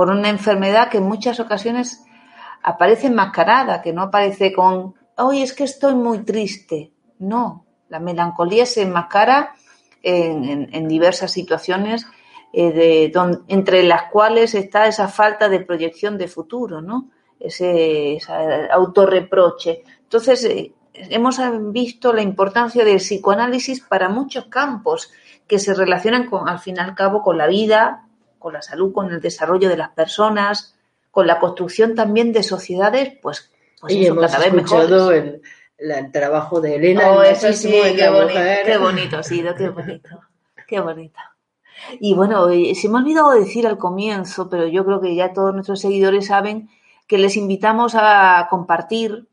por 0.00 0.08
una 0.08 0.30
enfermedad 0.30 0.88
que 0.88 0.96
en 0.96 1.04
muchas 1.04 1.40
ocasiones 1.40 2.06
aparece 2.62 3.08
enmascarada, 3.08 3.82
que 3.82 3.92
no 3.92 4.04
aparece 4.04 4.50
con, 4.50 4.94
hoy 5.18 5.42
es 5.42 5.52
que 5.52 5.64
estoy 5.64 5.94
muy 5.94 6.20
triste. 6.20 6.90
No, 7.18 7.66
la 7.90 8.00
melancolía 8.00 8.64
se 8.64 8.80
enmascara 8.80 9.54
en, 10.02 10.88
diversas 10.88 11.32
situaciones 11.32 12.06
eh, 12.54 12.72
de, 12.72 13.12
entre 13.48 13.82
las 13.82 14.04
cuales 14.04 14.54
está 14.54 14.86
esa 14.86 15.06
falta 15.06 15.50
de 15.50 15.60
proyección 15.60 16.16
de 16.16 16.28
futuro, 16.28 16.80
¿no? 16.80 17.10
Ese, 17.38 18.16
autorreproche. 18.72 19.82
Entonces, 20.04 20.42
eh, 20.46 20.72
hemos 20.94 21.38
visto 21.72 22.14
la 22.14 22.22
importancia 22.22 22.86
del 22.86 23.00
psicoanálisis 23.00 23.82
para 23.82 24.08
muchos 24.08 24.46
campos 24.46 25.12
que 25.46 25.58
se 25.58 25.74
relacionan 25.74 26.24
con, 26.24 26.48
al 26.48 26.58
fin 26.58 26.76
y 26.78 26.80
al 26.80 26.94
cabo, 26.94 27.22
con 27.22 27.36
la 27.36 27.48
vida, 27.48 28.06
con 28.40 28.54
la 28.54 28.62
salud, 28.62 28.92
con 28.92 29.12
el 29.12 29.20
desarrollo 29.20 29.68
de 29.68 29.76
las 29.76 29.90
personas, 29.90 30.74
con 31.12 31.28
la 31.28 31.38
construcción 31.38 31.94
también 31.94 32.32
de 32.32 32.42
sociedades, 32.42 33.16
pues, 33.22 33.52
pues 33.80 33.92
y 33.92 34.06
hemos 34.06 34.26
cada 34.26 34.38
vez 34.38 34.54
escuchado 34.54 35.12
el, 35.12 35.42
el, 35.78 36.10
trabajo 36.10 36.60
de 36.60 36.76
Elena. 36.76 37.12
Oh, 37.12 37.22
eso 37.22 37.52
sí, 37.52 37.70
qué 37.70 38.08
bonito, 38.08 38.40
qué 38.64 38.78
bonito 38.78 39.18
ha 39.18 39.22
sido, 39.22 39.54
qué 39.54 39.68
bonito, 39.68 40.08
qué 40.66 40.80
bonito. 40.80 41.20
Y 42.00 42.14
bueno, 42.14 42.48
eh, 42.50 42.74
se 42.74 42.88
me 42.88 42.98
ha 42.98 43.02
olvidado 43.02 43.30
decir 43.30 43.66
al 43.66 43.78
comienzo, 43.78 44.48
pero 44.48 44.66
yo 44.66 44.84
creo 44.84 45.00
que 45.00 45.14
ya 45.14 45.32
todos 45.32 45.54
nuestros 45.54 45.80
seguidores 45.80 46.26
saben 46.26 46.68
que 47.06 47.18
les 47.18 47.36
invitamos 47.36 47.94
a 47.94 48.46
compartir 48.50 49.28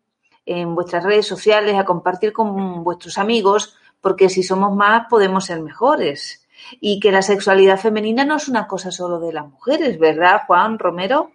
en 0.46 0.76
vuestras 0.76 1.04
redes 1.04 1.28
sociales, 1.28 1.76
a 1.76 1.86
compartir 1.86 2.34
con 2.34 2.84
vuestros 2.84 3.18
amigos, 3.18 3.76
porque 4.02 4.30
si 4.30 4.44
somos 4.44 4.76
más 4.76 5.08
podemos 5.10 5.46
ser 5.46 5.62
mejores 5.62 6.47
y 6.80 7.00
que 7.00 7.12
la 7.12 7.22
sexualidad 7.22 7.78
femenina 7.78 8.26
no 8.26 8.38
es 8.38 8.48
una 8.48 8.68
cosa 8.68 8.92
solo 8.92 9.20
de 9.20 9.34
las 9.34 9.48
mujeres, 9.48 9.98
¿verdad, 10.00 10.42
Juan 10.48 10.80
Romero? 10.80 11.32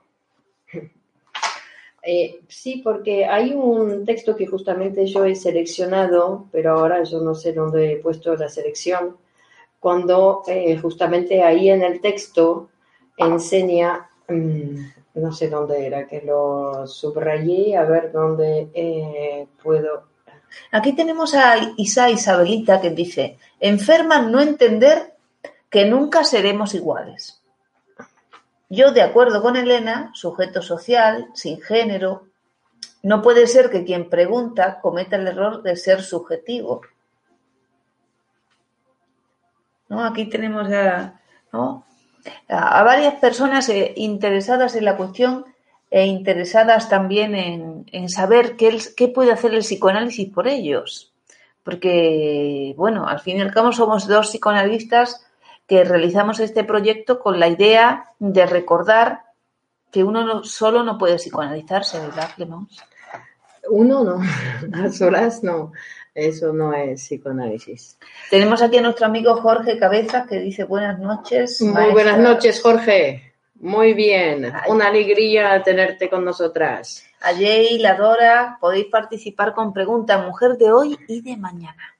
Eh, 2.05 2.41
sí, 2.49 2.81
porque 2.83 3.27
hay 3.27 3.55
un 3.55 4.05
texto 4.05 4.35
que 4.35 4.49
justamente 4.49 5.07
yo 5.07 5.25
he 5.25 5.37
seleccionado, 5.37 6.49
pero 6.51 6.73
ahora 6.73 7.05
yo 7.05 7.21
no 7.21 7.33
sé 7.33 7.53
dónde 7.53 7.93
he 7.93 7.97
puesto 7.99 8.35
la 8.35 8.49
selección, 8.49 9.17
cuando 9.79 10.43
eh, 10.49 10.77
justamente 10.79 11.43
ahí 11.43 11.71
en 11.71 11.83
el 11.83 12.01
texto 12.01 12.71
enseña, 13.17 14.11
mm, 14.29 14.77
no 15.15 15.33
sé 15.33 15.49
dónde 15.49 15.87
era, 15.87 16.07
que 16.09 16.23
lo 16.23 16.87
subrayé, 16.87 17.77
a 17.77 17.85
ver 17.85 18.11
dónde 18.11 18.69
eh, 18.75 19.47
puedo. 19.63 20.05
Aquí 20.71 20.93
tenemos 20.95 21.35
a 21.35 21.55
Isa 21.77 22.11
Isabelita 22.11 22.81
que 22.81 22.91
dice, 22.91 23.39
enferma 23.61 24.21
no 24.21 24.41
entender 24.41 25.12
que 25.73 25.87
nunca 25.87 26.23
seremos 26.23 26.75
iguales. 26.75 27.43
Yo, 28.69 28.93
de 28.93 29.01
acuerdo 29.01 29.41
con 29.41 29.57
Elena, 29.57 30.11
sujeto 30.15 30.61
social, 30.61 31.29
sin 31.35 31.61
género, 31.63 32.27
no 33.03 33.23
puede 33.23 33.47
ser 33.47 33.71
que 33.71 33.85
quien 33.85 34.11
pregunta 34.11 34.81
cometa 34.81 35.17
el 35.17 35.27
error 35.27 35.63
de 35.63 35.77
ser 35.77 36.03
subjetivo. 36.03 36.83
¿No? 39.89 40.05
Aquí 40.05 40.27
tenemos 40.27 40.71
a, 40.71 41.21
a 42.49 42.83
varias 42.83 43.15
personas 43.15 43.69
eh, 43.71 43.95
interesadas 43.97 44.77
en 44.77 44.85
la 44.85 44.97
cuestión 44.97 45.47
e 45.91 46.07
interesadas 46.07 46.89
también 46.89 47.35
en, 47.35 48.09
saber 48.09 48.57
qué, 48.57 48.79
qué, 48.97 49.09
puede 49.09 49.33
hacer 49.33 49.53
el 49.53 49.61
psicoanálisis 49.61 50.31
por 50.33 50.49
ellos. 50.49 51.13
Porque, 51.63 52.75
bueno, 52.77 53.07
al 53.07 53.21
fin 53.21 53.39
y 53.39 53.41
al 53.41 53.53
cabo 53.53 53.73
somos 53.73 54.07
dos 54.07 54.29
psicoanalistas 54.29 55.27
que 55.73 55.85
realizamos 55.85 56.39
este 56.39 56.65
proyecto 56.65 57.19
con 57.19 57.41
la 57.41 57.49
idea 57.49 58.11
de 58.19 58.45
recordar 58.45 59.23
que 59.91 60.05
uno 60.05 60.45
solo 60.45 60.83
no 60.83 60.99
puede 60.99 61.17
psicoanalizarse, 61.17 61.99
¿verdad, 61.99 62.29
Clemons? 62.37 62.85
Uno 63.71 64.05
no, 64.05 64.21
a 64.85 64.91
solas 64.91 65.43
no. 65.43 65.73
Eso 66.15 66.53
no 66.53 66.75
es 66.75 67.01
psicoanálisis. 67.01 67.99
Tenemos 68.29 68.61
aquí 68.61 68.77
a 68.77 68.83
nuestro 68.83 69.07
amigo 69.07 69.35
Jorge 69.37 69.79
Cabezas 69.79 70.29
que 70.29 70.41
dice 70.41 70.65
buenas 70.65 70.99
noches. 70.99 71.63
Muy 71.63 71.91
buenas 71.91 72.19
noches, 72.19 72.61
Jorge. 72.61 73.33
Muy 73.55 73.95
bien. 73.95 74.53
Una 74.69 74.89
alegría 74.89 75.63
tenerte 75.63 76.11
con 76.11 76.23
nosotras. 76.23 77.03
A 77.23 77.33
Jay, 77.33 77.79
la 77.79 77.95
Dora, 77.95 78.59
podéis 78.61 78.89
participar 78.89 79.55
con 79.55 79.73
preguntas 79.73 80.23
mujer 80.23 80.59
de 80.59 80.71
hoy 80.71 80.99
y 81.09 81.23
de 81.23 81.39
mañana. 81.39 81.97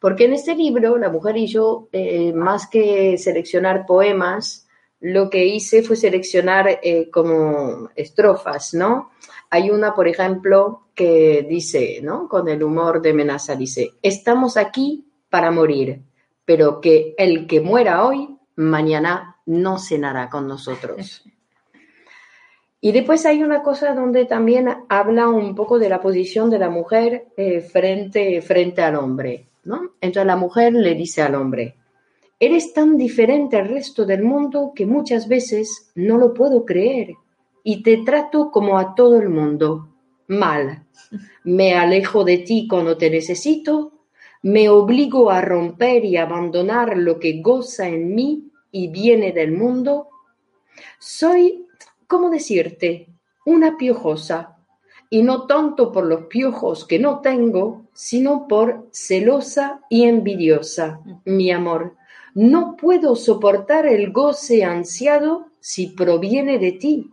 Porque 0.00 0.24
en 0.24 0.34
este 0.34 0.54
libro, 0.54 0.98
La 0.98 1.08
mujer 1.08 1.36
y 1.36 1.46
yo, 1.46 1.88
eh, 1.92 2.32
más 2.32 2.68
que 2.68 3.16
seleccionar 3.18 3.86
poemas, 3.86 4.66
lo 5.00 5.28
que 5.30 5.44
hice 5.46 5.82
fue 5.82 5.96
seleccionar 5.96 6.80
eh, 6.82 7.10
como 7.10 7.90
estrofas, 7.94 8.74
¿no? 8.74 9.10
Hay 9.50 9.70
una, 9.70 9.94
por 9.94 10.08
ejemplo, 10.08 10.88
que 10.94 11.46
dice, 11.48 12.00
¿no? 12.02 12.28
Con 12.28 12.48
el 12.48 12.62
humor 12.62 13.00
de 13.02 13.12
Menaza, 13.12 13.54
dice, 13.54 13.92
estamos 14.02 14.56
aquí 14.56 15.06
para 15.28 15.50
morir, 15.50 16.02
pero 16.44 16.80
que 16.80 17.14
el 17.18 17.46
que 17.46 17.60
muera 17.60 18.04
hoy, 18.04 18.36
mañana 18.56 19.36
no 19.46 19.78
cenará 19.78 20.28
con 20.28 20.46
nosotros. 20.46 21.24
Y 22.78 22.92
después 22.92 23.26
hay 23.26 23.42
una 23.42 23.62
cosa 23.62 23.94
donde 23.94 24.26
también 24.26 24.68
habla 24.88 25.28
un 25.28 25.56
poco 25.56 25.78
de 25.78 25.88
la 25.88 26.00
posición 26.00 26.50
de 26.50 26.58
la 26.58 26.70
mujer 26.70 27.26
eh, 27.36 27.60
frente, 27.60 28.40
frente 28.42 28.82
al 28.82 28.94
hombre. 28.94 29.45
Entonces 30.00 30.26
la 30.26 30.36
mujer 30.36 30.72
le 30.72 30.94
dice 30.94 31.22
al 31.22 31.34
hombre, 31.34 31.76
eres 32.38 32.72
tan 32.72 32.96
diferente 32.96 33.56
al 33.56 33.68
resto 33.68 34.04
del 34.04 34.22
mundo 34.22 34.72
que 34.74 34.86
muchas 34.86 35.28
veces 35.28 35.90
no 35.94 36.18
lo 36.18 36.34
puedo 36.34 36.64
creer 36.64 37.14
y 37.64 37.82
te 37.82 37.98
trato 37.98 38.50
como 38.50 38.78
a 38.78 38.94
todo 38.94 39.20
el 39.20 39.28
mundo, 39.28 39.88
mal. 40.28 40.86
Me 41.44 41.74
alejo 41.74 42.24
de 42.24 42.38
ti 42.38 42.68
cuando 42.68 42.96
te 42.96 43.10
necesito, 43.10 43.92
me 44.42 44.68
obligo 44.68 45.30
a 45.30 45.40
romper 45.40 46.04
y 46.04 46.16
abandonar 46.16 46.96
lo 46.96 47.18
que 47.18 47.40
goza 47.40 47.88
en 47.88 48.14
mí 48.14 48.52
y 48.70 48.88
viene 48.88 49.32
del 49.32 49.52
mundo. 49.52 50.08
Soy, 50.98 51.66
¿cómo 52.06 52.30
decirte? 52.30 53.08
Una 53.44 53.76
piojosa 53.76 54.58
y 55.10 55.22
no 55.22 55.46
tanto 55.46 55.90
por 55.90 56.06
los 56.06 56.26
piojos 56.26 56.84
que 56.84 56.98
no 56.98 57.20
tengo, 57.20 57.85
sino 57.96 58.46
por 58.46 58.88
celosa 58.92 59.80
y 59.88 60.04
envidiosa, 60.04 61.00
mi 61.24 61.50
amor. 61.50 61.96
No 62.34 62.76
puedo 62.76 63.16
soportar 63.16 63.86
el 63.86 64.12
goce 64.12 64.64
ansiado 64.64 65.46
si 65.60 65.88
proviene 65.88 66.58
de 66.58 66.72
ti, 66.72 67.10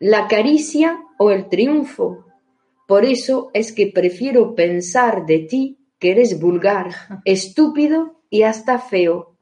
la 0.00 0.26
caricia 0.26 1.00
o 1.18 1.30
el 1.30 1.48
triunfo. 1.48 2.26
Por 2.88 3.04
eso 3.04 3.50
es 3.54 3.72
que 3.72 3.86
prefiero 3.86 4.56
pensar 4.56 5.24
de 5.24 5.38
ti 5.38 5.78
que 6.00 6.10
eres 6.10 6.40
vulgar, 6.40 6.90
estúpido 7.24 8.20
y 8.28 8.42
hasta 8.42 8.80
feo. 8.80 9.37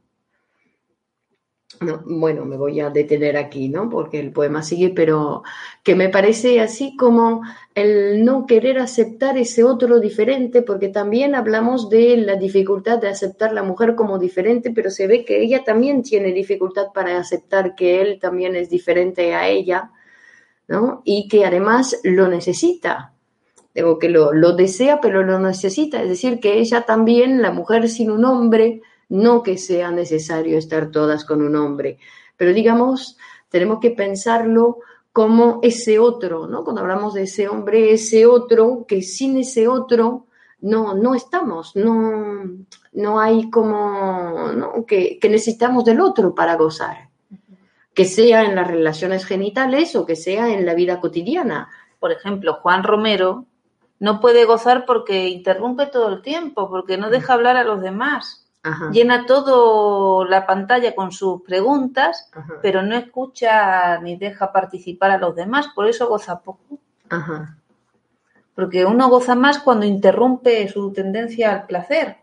Bueno, 2.05 2.45
me 2.45 2.57
voy 2.57 2.81
a 2.81 2.91
detener 2.91 3.37
aquí, 3.37 3.69
¿no? 3.69 3.89
Porque 3.89 4.19
el 4.19 4.33
poema 4.33 4.63
sigue, 4.63 4.91
pero 4.91 5.43
que 5.83 5.95
me 5.95 6.09
parece 6.09 6.61
así 6.61 6.97
como 6.97 7.43
el 7.75 8.25
no 8.25 8.47
querer 8.47 8.79
aceptar 8.79 9.37
ese 9.39 9.65
otro 9.65 10.01
diferente, 10.01 10.63
porque 10.63 10.89
también 10.89 11.35
hablamos 11.35 11.91
de 11.91 12.17
la 12.17 12.37
dificultad 12.37 12.99
de 12.99 13.09
aceptar 13.09 13.53
la 13.53 13.63
mujer 13.63 13.95
como 13.95 14.19
diferente, 14.19 14.71
pero 14.71 14.91
se 14.91 15.07
ve 15.07 15.25
que 15.25 15.43
ella 15.43 15.65
también 15.65 16.03
tiene 16.03 16.33
dificultad 16.33 16.87
para 16.95 17.19
aceptar 17.19 17.75
que 17.75 18.01
él 18.01 18.19
también 18.21 18.57
es 18.57 18.71
diferente 18.71 19.35
a 19.35 19.49
ella, 19.49 19.91
¿no? 20.69 21.03
Y 21.05 21.29
que 21.29 21.45
además 21.45 22.01
lo 22.03 22.29
necesita. 22.29 23.13
Digo 23.75 23.99
que 23.99 24.09
lo, 24.09 24.33
lo 24.33 24.55
desea, 24.55 25.01
pero 25.03 25.23
lo 25.23 25.39
necesita. 25.39 26.03
Es 26.03 26.09
decir, 26.09 26.41
que 26.41 26.59
ella 26.59 26.87
también, 26.87 27.43
la 27.43 27.51
mujer 27.53 27.89
sin 27.91 28.11
un 28.11 28.25
hombre, 28.25 28.81
no 29.09 29.43
que 29.43 29.59
sea 29.59 29.91
necesario 29.91 30.59
estar 30.59 30.91
todas 30.91 31.25
con 31.25 31.43
un 31.43 31.57
hombre, 31.57 31.99
pero 32.37 32.53
digamos, 32.53 33.17
tenemos 33.49 33.79
que 33.81 33.91
pensarlo 33.91 34.79
como 35.13 35.61
ese 35.63 35.99
otro, 35.99 36.47
¿no? 36.47 36.63
Cuando 36.63 36.83
hablamos 36.83 37.15
de 37.15 37.23
ese 37.23 37.49
hombre, 37.49 37.93
ese 37.93 38.27
otro, 38.27 38.85
que 38.87 39.01
sin 39.01 39.39
ese 39.39 39.67
otro 39.67 40.27
no, 40.61 40.95
no 40.95 41.15
estamos, 41.15 41.75
no, 41.75 42.45
no 42.93 43.21
hay 43.21 43.49
como, 43.49 44.53
¿no? 44.53 44.85
Que, 44.85 45.19
que 45.19 45.29
necesitamos 45.31 45.85
del 45.85 46.01
otro 46.01 46.35
para 46.35 46.57
gozar, 46.57 47.09
que 47.95 48.05
sea 48.05 48.45
en 48.45 48.57
las 48.57 48.69
relaciones 48.69 49.25
genitales 49.25 49.97
o 49.97 50.05
que 50.05 50.17
sea 50.17 50.53
en 50.53 50.67
la 50.67 50.75
vida 50.75 51.01
cotidiana. 51.01 51.71
Por 51.99 52.13
ejemplo, 52.13 52.59
Juan 52.61 52.83
Romero 52.83 53.47
no 53.99 54.21
puede 54.21 54.45
gozar 54.45 54.85
porque 54.85 55.29
interrumpe 55.29 55.87
todo 55.87 56.11
el 56.11 56.21
tiempo, 56.21 56.69
porque 56.69 56.99
no 56.99 57.09
deja 57.09 57.33
hablar 57.33 57.57
a 57.57 57.65
los 57.65 57.81
demás 57.81 58.46
llena 58.93 59.27
todo 59.27 60.25
la 60.25 60.47
pantalla 60.47 60.95
con 60.95 61.13
sus 61.13 61.43
preguntas, 61.43 62.31
pero 62.63 62.83
no 62.83 62.97
escucha 62.97 63.99
ni 64.01 64.17
deja 64.17 64.53
participar 64.53 65.13
a 65.13 65.19
los 65.19 65.35
demás, 65.35 65.69
por 65.75 65.89
eso 65.89 66.09
goza 66.09 66.41
poco. 66.41 66.79
Porque 68.55 68.85
uno 68.85 69.09
goza 69.09 69.35
más 69.35 69.59
cuando 69.59 69.87
interrumpe 69.87 70.67
su 70.69 70.93
tendencia 70.93 71.53
al 71.53 71.67
placer, 71.67 72.17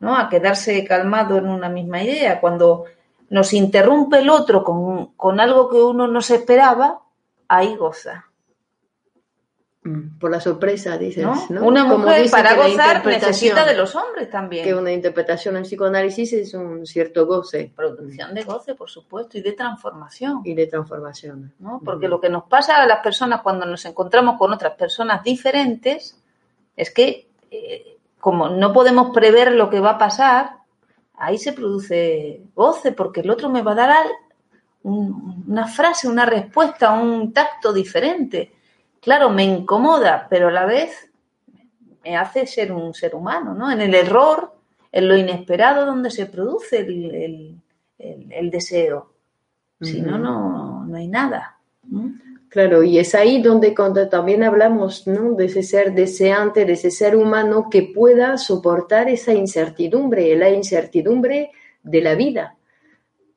¿no? 0.00 0.16
A 0.16 0.28
quedarse 0.28 0.84
calmado 0.84 1.38
en 1.38 1.48
una 1.48 1.68
misma 1.68 2.02
idea. 2.02 2.40
Cuando 2.40 2.84
nos 3.30 3.52
interrumpe 3.52 4.18
el 4.18 4.30
otro 4.30 4.62
con, 4.62 5.06
con 5.16 5.40
algo 5.40 5.68
que 5.68 5.82
uno 5.82 6.06
no 6.06 6.20
se 6.20 6.36
esperaba, 6.36 7.00
ahí 7.48 7.74
goza. 7.76 8.27
Mm, 9.88 10.18
por 10.18 10.30
la 10.30 10.38
sorpresa, 10.38 10.98
dices, 10.98 11.24
¿no? 11.48 11.66
Una 11.66 11.84
mujer 11.84 12.30
para 12.30 12.54
gozar 12.54 13.06
necesita 13.06 13.64
de 13.64 13.74
los 13.74 13.96
hombres 13.96 14.30
también. 14.30 14.62
Que 14.62 14.74
una 14.74 14.92
interpretación 14.92 15.56
en 15.56 15.62
psicoanálisis 15.62 16.30
es 16.34 16.52
un 16.52 16.84
cierto 16.84 17.26
goce. 17.26 17.72
Producción 17.74 18.34
de 18.34 18.42
goce, 18.42 18.74
por 18.74 18.90
supuesto, 18.90 19.38
y 19.38 19.40
de 19.40 19.52
transformación. 19.52 20.42
Y 20.44 20.52
de 20.52 20.66
transformación. 20.66 21.54
¿no? 21.58 21.80
Porque 21.82 22.06
lo 22.06 22.20
que 22.20 22.28
nos 22.28 22.44
pasa 22.44 22.82
a 22.82 22.86
las 22.86 23.00
personas 23.00 23.40
cuando 23.40 23.64
nos 23.64 23.82
encontramos 23.86 24.38
con 24.38 24.52
otras 24.52 24.74
personas 24.74 25.22
diferentes 25.24 26.20
es 26.76 26.90
que, 26.90 27.28
eh, 27.50 27.96
como 28.20 28.50
no 28.50 28.74
podemos 28.74 29.14
prever 29.14 29.52
lo 29.52 29.70
que 29.70 29.80
va 29.80 29.92
a 29.92 29.98
pasar, 29.98 30.50
ahí 31.14 31.38
se 31.38 31.54
produce 31.54 32.42
goce, 32.54 32.92
porque 32.92 33.20
el 33.20 33.30
otro 33.30 33.48
me 33.48 33.62
va 33.62 33.72
a 33.72 33.86
dar 33.86 34.06
una 34.82 35.66
frase, 35.66 36.08
una 36.08 36.26
respuesta, 36.26 36.92
un 36.92 37.32
tacto 37.32 37.72
diferente 37.72 38.57
claro, 39.00 39.30
me 39.30 39.44
incomoda, 39.44 40.26
pero 40.28 40.48
a 40.48 40.52
la 40.52 40.66
vez 40.66 41.10
me 42.04 42.16
hace 42.16 42.46
ser 42.46 42.72
un 42.72 42.94
ser 42.94 43.14
humano, 43.14 43.54
¿no? 43.54 43.70
En 43.70 43.80
el 43.80 43.94
error, 43.94 44.52
en 44.92 45.08
lo 45.08 45.16
inesperado 45.16 45.86
donde 45.86 46.10
se 46.10 46.26
produce 46.26 46.78
el, 46.78 48.50
deseo. 48.50 49.12
Si 49.80 50.00
no, 50.00 50.18
no, 50.18 50.94
hay 50.94 51.08
nada. 51.08 51.58
Claro, 52.48 52.82
y 52.82 52.98
es 52.98 53.14
ahí 53.14 53.42
donde 53.42 53.74
cuando 53.74 54.08
también 54.08 54.42
hablamos 54.42 55.06
¿no? 55.06 55.32
de 55.32 55.46
ese 55.46 55.62
ser 55.62 55.94
deseante, 55.94 56.64
de 56.64 56.72
ese 56.72 56.90
ser 56.90 57.14
humano 57.14 57.68
que 57.70 57.82
pueda 57.82 58.38
soportar 58.38 59.08
esa 59.08 59.32
incertidumbre, 59.32 60.34
la 60.36 60.50
incertidumbre 60.50 61.50
de 61.82 62.00
la 62.00 62.14
vida 62.14 62.57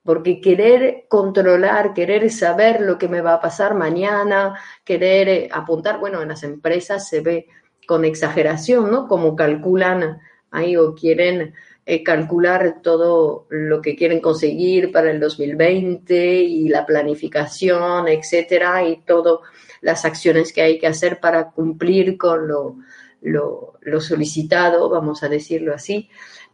porque 0.03 0.41
querer 0.41 1.05
controlar, 1.07 1.93
querer 1.93 2.29
saber 2.31 2.81
lo 2.81 2.97
que 2.97 3.07
me 3.07 3.21
va 3.21 3.35
a 3.35 3.41
pasar 3.41 3.75
mañana, 3.75 4.59
querer 4.83 5.29
eh, 5.29 5.49
apuntar, 5.51 5.99
bueno, 5.99 6.21
en 6.21 6.29
las 6.29 6.43
empresas 6.43 7.07
se 7.07 7.21
ve 7.21 7.47
con 7.87 8.05
exageración, 8.05 8.89
¿no? 8.89 9.07
Como 9.07 9.35
calculan 9.35 10.19
ahí 10.49 10.75
o 10.75 10.95
quieren 10.95 11.53
eh, 11.85 12.03
calcular 12.03 12.81
todo 12.81 13.47
lo 13.49 13.81
que 13.81 13.95
quieren 13.95 14.21
conseguir 14.21 14.91
para 14.91 15.11
el 15.11 15.19
2020 15.19 16.35
y 16.35 16.69
la 16.69 16.85
planificación, 16.85 18.07
etcétera, 18.07 18.87
y 18.87 19.01
todas 19.05 19.39
las 19.81 20.03
acciones 20.05 20.51
que 20.51 20.61
hay 20.61 20.79
que 20.79 20.87
hacer 20.87 21.19
para 21.19 21.51
cumplir 21.51 22.17
con 22.17 22.47
lo, 22.47 22.77
lo 23.21 24.01
solicitado, 24.01 24.89
vamos 24.89 25.21
a 25.21 25.29
decirlo 25.29 25.75
así 25.75 26.09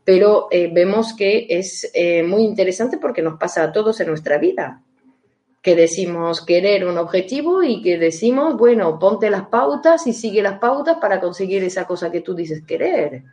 pero 0.08 0.48
eh, 0.52 0.72
vemos 0.74 1.13
que 1.13 1.48
es 1.50 1.91
eh, 1.93 2.24
muy 2.24 2.43
interesante 2.43 2.98
porque 2.98 3.22
nos 3.22 3.38
pasa 3.38 3.63
a 3.63 3.74
todos 3.74 4.00
en 4.00 4.08
nuestra 4.08 4.38
vida, 4.38 4.82
que 5.62 5.76
decimos 5.76 6.46
querer 6.46 6.88
un 6.88 6.98
objetivo 6.98 7.62
y 7.62 7.82
que 7.82 7.98
decimos, 7.98 8.56
bueno, 8.56 9.00
ponte 9.00 9.30
las 9.30 9.48
pautas 9.48 10.08
y 10.08 10.13
sigue 10.13 10.41
las 10.41 10.60
pautas 10.60 10.96
para 11.02 11.20
conseguir 11.20 11.62
esa 11.65 11.86
cosa 11.86 12.10
que 12.10 12.22
tú 12.22 12.34
dices 12.34 12.63
querer, 12.65 13.26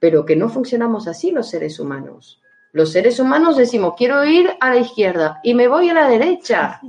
pero 0.00 0.24
que 0.24 0.34
no 0.34 0.48
funcionamos 0.48 1.06
así 1.06 1.30
los 1.30 1.48
seres 1.48 1.78
humanos. 1.78 2.42
Los 2.72 2.90
seres 2.90 3.20
humanos 3.20 3.56
decimos, 3.56 3.94
quiero 3.96 4.24
ir 4.24 4.50
a 4.58 4.70
la 4.70 4.80
izquierda 4.80 5.38
y 5.44 5.54
me 5.54 5.68
voy 5.68 5.88
a 5.88 5.94
la 5.94 6.08
derecha. 6.08 6.80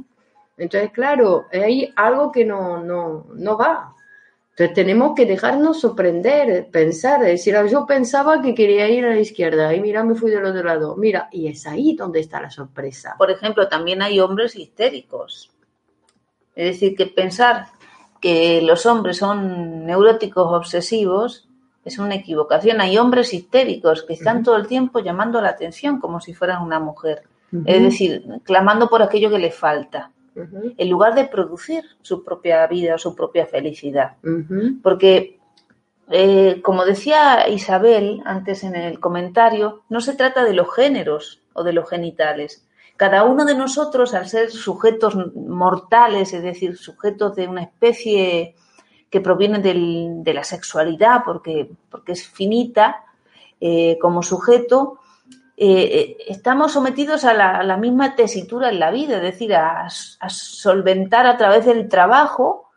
Entonces, 0.57 0.89
claro, 0.91 1.45
hay 1.53 1.93
algo 1.95 2.31
que 2.31 2.45
no, 2.45 2.83
no, 2.83 3.27
no 3.35 3.57
va. 3.59 3.93
Entonces 4.59 4.75
tenemos 4.75 5.15
que 5.15 5.25
dejarnos 5.25 5.79
sorprender, 5.79 6.67
pensar, 6.69 7.21
decir, 7.21 7.55
yo 7.71 7.85
pensaba 7.85 8.41
que 8.41 8.53
quería 8.53 8.89
ir 8.89 9.05
a 9.05 9.11
la 9.11 9.19
izquierda 9.21 9.73
y 9.73 9.79
mira, 9.79 10.03
me 10.03 10.15
fui 10.15 10.29
del 10.29 10.43
otro 10.43 10.61
lado. 10.63 10.97
Mira, 10.97 11.29
y 11.31 11.47
es 11.47 11.65
ahí 11.65 11.95
donde 11.95 12.19
está 12.19 12.41
la 12.41 12.49
sorpresa. 12.49 13.15
Por 13.17 13.31
ejemplo, 13.31 13.69
también 13.69 14.01
hay 14.01 14.19
hombres 14.19 14.57
histéricos. 14.57 15.49
Es 16.57 16.73
decir, 16.73 16.93
que 16.97 17.05
pensar 17.05 17.67
que 18.19 18.61
los 18.61 18.85
hombres 18.85 19.15
son 19.15 19.85
neuróticos 19.85 20.51
obsesivos 20.51 21.47
es 21.85 21.97
una 21.97 22.15
equivocación. 22.15 22.81
Hay 22.81 22.97
hombres 22.97 23.33
histéricos 23.33 24.03
que 24.03 24.11
están 24.11 24.43
todo 24.43 24.57
el 24.57 24.67
tiempo 24.67 24.99
llamando 24.99 25.41
la 25.41 25.51
atención 25.51 26.01
como 26.01 26.19
si 26.19 26.33
fueran 26.33 26.63
una 26.63 26.81
mujer. 26.81 27.23
Es 27.63 27.81
decir, 27.81 28.25
clamando 28.43 28.89
por 28.89 29.03
aquello 29.03 29.29
que 29.29 29.39
les 29.39 29.55
falta 29.55 30.11
en 30.77 30.89
lugar 30.89 31.15
de 31.15 31.25
producir 31.25 31.83
su 32.01 32.23
propia 32.23 32.65
vida 32.67 32.95
o 32.95 32.97
su 32.97 33.15
propia 33.15 33.45
felicidad. 33.45 34.17
Porque, 34.81 35.39
eh, 36.09 36.61
como 36.63 36.85
decía 36.85 37.47
Isabel 37.49 38.21
antes 38.25 38.63
en 38.63 38.75
el 38.75 38.99
comentario, 38.99 39.83
no 39.89 40.01
se 40.01 40.15
trata 40.15 40.43
de 40.43 40.53
los 40.53 40.73
géneros 40.73 41.41
o 41.53 41.63
de 41.63 41.73
los 41.73 41.89
genitales. 41.89 42.65
Cada 42.97 43.23
uno 43.23 43.45
de 43.45 43.55
nosotros, 43.55 44.13
al 44.13 44.27
ser 44.27 44.51
sujetos 44.51 45.15
mortales, 45.35 46.33
es 46.33 46.43
decir, 46.43 46.77
sujetos 46.77 47.35
de 47.35 47.47
una 47.47 47.63
especie 47.63 48.55
que 49.09 49.21
proviene 49.21 49.59
de 49.59 50.33
la 50.33 50.43
sexualidad, 50.43 51.23
porque, 51.25 51.71
porque 51.89 52.11
es 52.11 52.27
finita, 52.27 53.05
eh, 53.59 53.97
como 53.99 54.21
sujeto, 54.21 54.99
eh, 55.61 55.99
eh, 55.99 56.17
estamos 56.29 56.71
sometidos 56.71 57.25
a 57.25 57.33
la, 57.33 57.75
misma 57.75 58.15
tesitura 58.15 58.69
en 58.69 58.79
la 58.79 58.91
vida, 58.91 59.17
es 59.17 59.23
decir, 59.23 59.53
a, 59.53 59.89
solventar 59.89 61.27
a 61.27 61.35
través 61.35 61.65
del 61.65 61.89
trabajo 61.89 62.69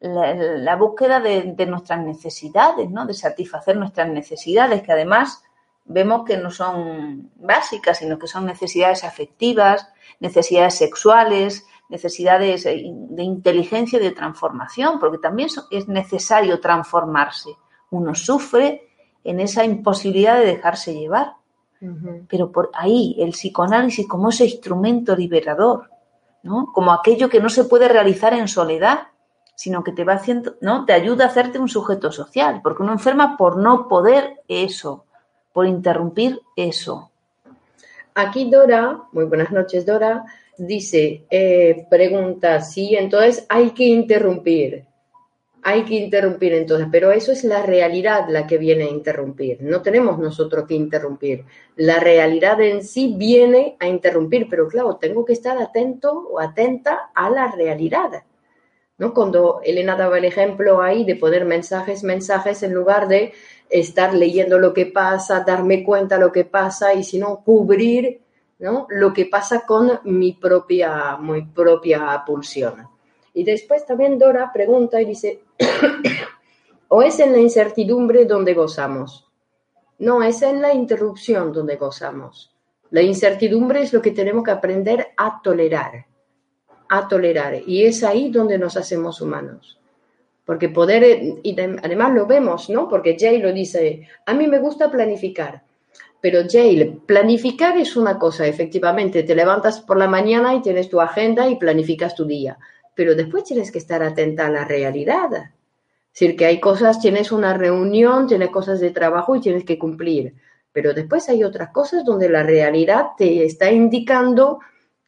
la, 0.00 0.76
búsqueda 0.76 1.18
de, 1.18 1.66
nuestras 1.66 1.98
necesidades, 1.98 2.88
¿no? 2.90 3.06
de 3.06 3.14
satisfacer 3.14 3.76
nuestras 3.76 4.08
necesidades, 4.08 4.82
que 4.82 4.92
además 4.92 5.42
vemos 5.84 6.24
que 6.24 6.36
no 6.36 6.52
son 6.52 7.32
básicas, 7.34 7.98
sino 7.98 8.20
que 8.20 8.28
son 8.28 8.46
necesidades 8.46 9.02
afectivas, 9.02 9.88
necesidades 10.20 10.76
sexuales, 10.76 11.66
necesidades 11.88 12.62
de 12.62 13.22
inteligencia 13.24 13.98
y 13.98 14.02
de 14.02 14.12
transformación, 14.12 15.00
porque 15.00 15.18
también 15.18 15.48
es 15.72 15.88
necesario 15.88 16.60
transformarse. 16.60 17.50
Uno 17.90 18.14
sufre 18.14 18.92
en 19.24 19.40
esa 19.40 19.64
imposibilidad 19.64 20.38
de 20.38 20.46
dejarse 20.46 20.94
llevar. 20.94 21.37
Pero 22.28 22.50
por 22.50 22.70
ahí 22.74 23.16
el 23.18 23.30
psicoanálisis 23.30 24.06
como 24.08 24.30
ese 24.30 24.44
instrumento 24.46 25.14
liberador, 25.14 25.90
¿no? 26.42 26.72
Como 26.72 26.92
aquello 26.92 27.28
que 27.28 27.40
no 27.40 27.48
se 27.48 27.64
puede 27.64 27.88
realizar 27.88 28.34
en 28.34 28.48
soledad, 28.48 29.08
sino 29.54 29.82
que 29.82 29.92
te 29.92 30.04
va 30.04 30.14
haciendo, 30.14 30.56
¿no? 30.60 30.84
Te 30.84 30.92
ayuda 30.92 31.24
a 31.24 31.28
hacerte 31.28 31.58
un 31.58 31.68
sujeto 31.68 32.12
social, 32.12 32.60
porque 32.62 32.82
uno 32.82 32.92
enferma 32.92 33.36
por 33.36 33.56
no 33.56 33.88
poder 33.88 34.40
eso, 34.48 35.04
por 35.52 35.66
interrumpir 35.66 36.40
eso. 36.56 37.10
Aquí 38.14 38.50
Dora, 38.50 39.02
muy 39.12 39.24
buenas 39.24 39.52
noches 39.52 39.86
Dora, 39.86 40.24
dice, 40.56 41.24
eh, 41.30 41.86
pregunta, 41.88 42.60
sí, 42.60 42.96
entonces 42.96 43.46
hay 43.48 43.70
que 43.70 43.84
interrumpir 43.84 44.86
hay 45.68 45.84
que 45.84 45.96
interrumpir 45.96 46.54
entonces, 46.54 46.88
pero 46.90 47.12
eso 47.12 47.30
es 47.30 47.44
la 47.44 47.62
realidad 47.62 48.26
la 48.30 48.46
que 48.46 48.56
viene 48.56 48.84
a 48.84 48.90
interrumpir. 48.90 49.58
No 49.60 49.82
tenemos 49.82 50.18
nosotros 50.18 50.66
que 50.66 50.74
interrumpir. 50.74 51.44
La 51.76 52.00
realidad 52.00 52.58
en 52.62 52.82
sí 52.82 53.14
viene 53.18 53.76
a 53.78 53.86
interrumpir, 53.86 54.48
pero 54.48 54.66
claro, 54.66 54.96
tengo 54.96 55.26
que 55.26 55.34
estar 55.34 55.58
atento 55.58 56.26
o 56.30 56.40
atenta 56.40 57.10
a 57.14 57.28
la 57.28 57.52
realidad. 57.52 58.24
¿no? 58.96 59.12
Cuando 59.12 59.60
Elena 59.62 59.94
daba 59.94 60.16
el 60.16 60.24
ejemplo 60.24 60.80
ahí 60.80 61.04
de 61.04 61.16
poner 61.16 61.44
mensajes, 61.44 62.02
mensajes, 62.02 62.62
en 62.62 62.72
lugar 62.72 63.06
de 63.06 63.34
estar 63.68 64.14
leyendo 64.14 64.58
lo 64.58 64.72
que 64.72 64.86
pasa, 64.86 65.44
darme 65.46 65.84
cuenta 65.84 66.16
lo 66.16 66.32
que 66.32 66.46
pasa 66.46 66.94
y 66.94 67.04
si 67.04 67.18
no, 67.18 67.42
cubrir 67.44 68.22
¿no? 68.58 68.86
lo 68.88 69.12
que 69.12 69.26
pasa 69.26 69.66
con 69.66 70.00
mi 70.04 70.32
propia, 70.32 71.18
mi 71.18 71.42
propia 71.42 72.22
pulsión. 72.26 72.97
Y 73.38 73.44
después 73.44 73.86
también 73.86 74.18
Dora 74.18 74.50
pregunta 74.52 75.00
y 75.00 75.04
dice, 75.04 75.42
¿o 76.88 77.02
es 77.02 77.20
en 77.20 77.30
la 77.30 77.38
incertidumbre 77.38 78.24
donde 78.24 78.52
gozamos? 78.52 79.30
No, 80.00 80.24
es 80.24 80.42
en 80.42 80.60
la 80.60 80.74
interrupción 80.74 81.52
donde 81.52 81.76
gozamos. 81.76 82.52
La 82.90 83.00
incertidumbre 83.00 83.82
es 83.82 83.92
lo 83.92 84.02
que 84.02 84.10
tenemos 84.10 84.42
que 84.42 84.50
aprender 84.50 85.10
a 85.16 85.40
tolerar, 85.40 86.04
a 86.88 87.06
tolerar. 87.06 87.62
Y 87.64 87.84
es 87.84 88.02
ahí 88.02 88.28
donde 88.28 88.58
nos 88.58 88.76
hacemos 88.76 89.20
humanos. 89.20 89.78
Porque 90.44 90.68
poder, 90.68 91.04
y 91.40 91.60
además 91.60 92.14
lo 92.14 92.26
vemos, 92.26 92.68
¿no? 92.68 92.88
Porque 92.88 93.16
Jay 93.16 93.38
lo 93.40 93.52
dice, 93.52 94.08
a 94.26 94.34
mí 94.34 94.48
me 94.48 94.58
gusta 94.58 94.90
planificar. 94.90 95.62
Pero 96.20 96.40
Jay, 96.50 97.00
planificar 97.06 97.78
es 97.78 97.94
una 97.94 98.18
cosa, 98.18 98.48
efectivamente, 98.48 99.22
te 99.22 99.36
levantas 99.36 99.80
por 99.80 99.96
la 99.96 100.08
mañana 100.08 100.56
y 100.56 100.60
tienes 100.60 100.88
tu 100.88 101.00
agenda 101.00 101.48
y 101.48 101.54
planificas 101.54 102.16
tu 102.16 102.24
día 102.24 102.58
pero 102.98 103.14
después 103.14 103.44
tienes 103.44 103.70
que 103.70 103.78
estar 103.78 104.02
atenta 104.02 104.48
a 104.48 104.50
la 104.50 104.64
realidad. 104.64 105.32
Es 105.32 106.12
decir, 106.12 106.34
que 106.34 106.46
hay 106.46 106.58
cosas, 106.58 106.98
tienes 106.98 107.30
una 107.30 107.56
reunión, 107.56 108.26
tienes 108.26 108.50
cosas 108.50 108.80
de 108.80 108.90
trabajo 108.90 109.36
y 109.36 109.40
tienes 109.40 109.62
que 109.62 109.78
cumplir, 109.78 110.34
pero 110.72 110.92
después 110.92 111.28
hay 111.28 111.44
otras 111.44 111.70
cosas 111.70 112.04
donde 112.04 112.28
la 112.28 112.42
realidad 112.42 113.10
te 113.16 113.44
está 113.44 113.70
indicando 113.70 114.58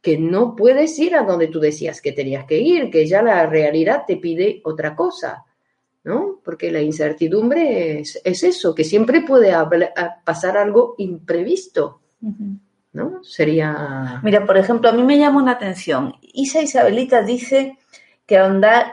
que 0.01 0.19
no 0.19 0.55
puedes 0.55 0.97
ir 1.01 1.17
a 1.17 1.25
donde 1.25 1.49
tú 1.49 1.59
decías 1.59 2.01
que 2.01 2.13
tenías 2.13 2.45
que 2.45 2.61
ir, 2.61 2.93
que 2.93 3.09
ya 3.09 3.23
la 3.23 3.45
realidad 3.47 4.05
te 4.07 4.19
pide 4.19 4.61
otra 4.63 4.95
cosa, 4.95 5.45
¿no? 6.05 6.39
Porque 6.45 6.71
la 6.71 6.83
incertidumbre 6.83 7.99
es, 7.99 8.21
eso, 8.25 8.73
que 8.73 8.85
siempre 8.85 9.23
puede 9.23 9.53
pasar 10.25 10.57
algo 10.57 10.95
imprevisto. 10.99 12.03
¿No? 12.93 13.23
Sería... 13.23 14.21
Mira, 14.23 14.45
por 14.45 14.57
ejemplo, 14.57 14.91
a 14.91 14.93
mí 14.93 15.03
me 15.03 15.19
llama 15.19 15.43
una 15.43 15.53
atención. 15.53 16.15
Isa 16.23 16.63
Isabelita 16.63 17.23
dice 17.23 17.79
que, 18.27 18.37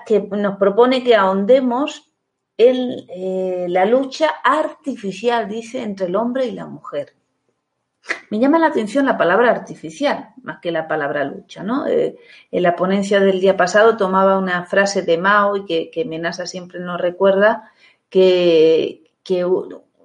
que 0.06 0.20
nos 0.32 0.58
propone 0.58 1.04
que 1.04 1.16
ahondemos 1.16 2.12
en 2.58 3.06
eh, 3.10 3.66
la 3.70 3.86
lucha 3.86 4.30
artificial, 4.44 5.48
dice, 5.48 5.82
entre 5.82 6.08
el 6.08 6.16
hombre 6.16 6.46
y 6.46 6.52
la 6.52 6.66
mujer. 6.66 7.14
Me 8.30 8.40
llama 8.40 8.58
la 8.58 8.68
atención 8.68 9.06
la 9.06 9.18
palabra 9.18 9.52
artificial, 9.52 10.30
más 10.42 10.60
que 10.60 10.72
la 10.72 10.88
palabra 10.88 11.24
lucha, 11.24 11.64
¿no? 11.64 11.88
Eh, 11.88 12.18
en 12.52 12.64
la 12.64 12.76
ponencia 12.76 13.20
del 13.20 13.42
día 13.42 13.58
pasado 13.58 13.98
tomaba 13.98 14.38
una 14.38 14.64
frase 14.66 15.02
de 15.02 15.18
Mao 15.18 15.58
y 15.58 15.66
que, 15.66 15.90
que 15.92 16.06
Menasa 16.06 16.46
siempre 16.46 16.80
nos 16.80 17.00
recuerda 17.00 17.72
que, 18.10 19.12
que 19.24 19.44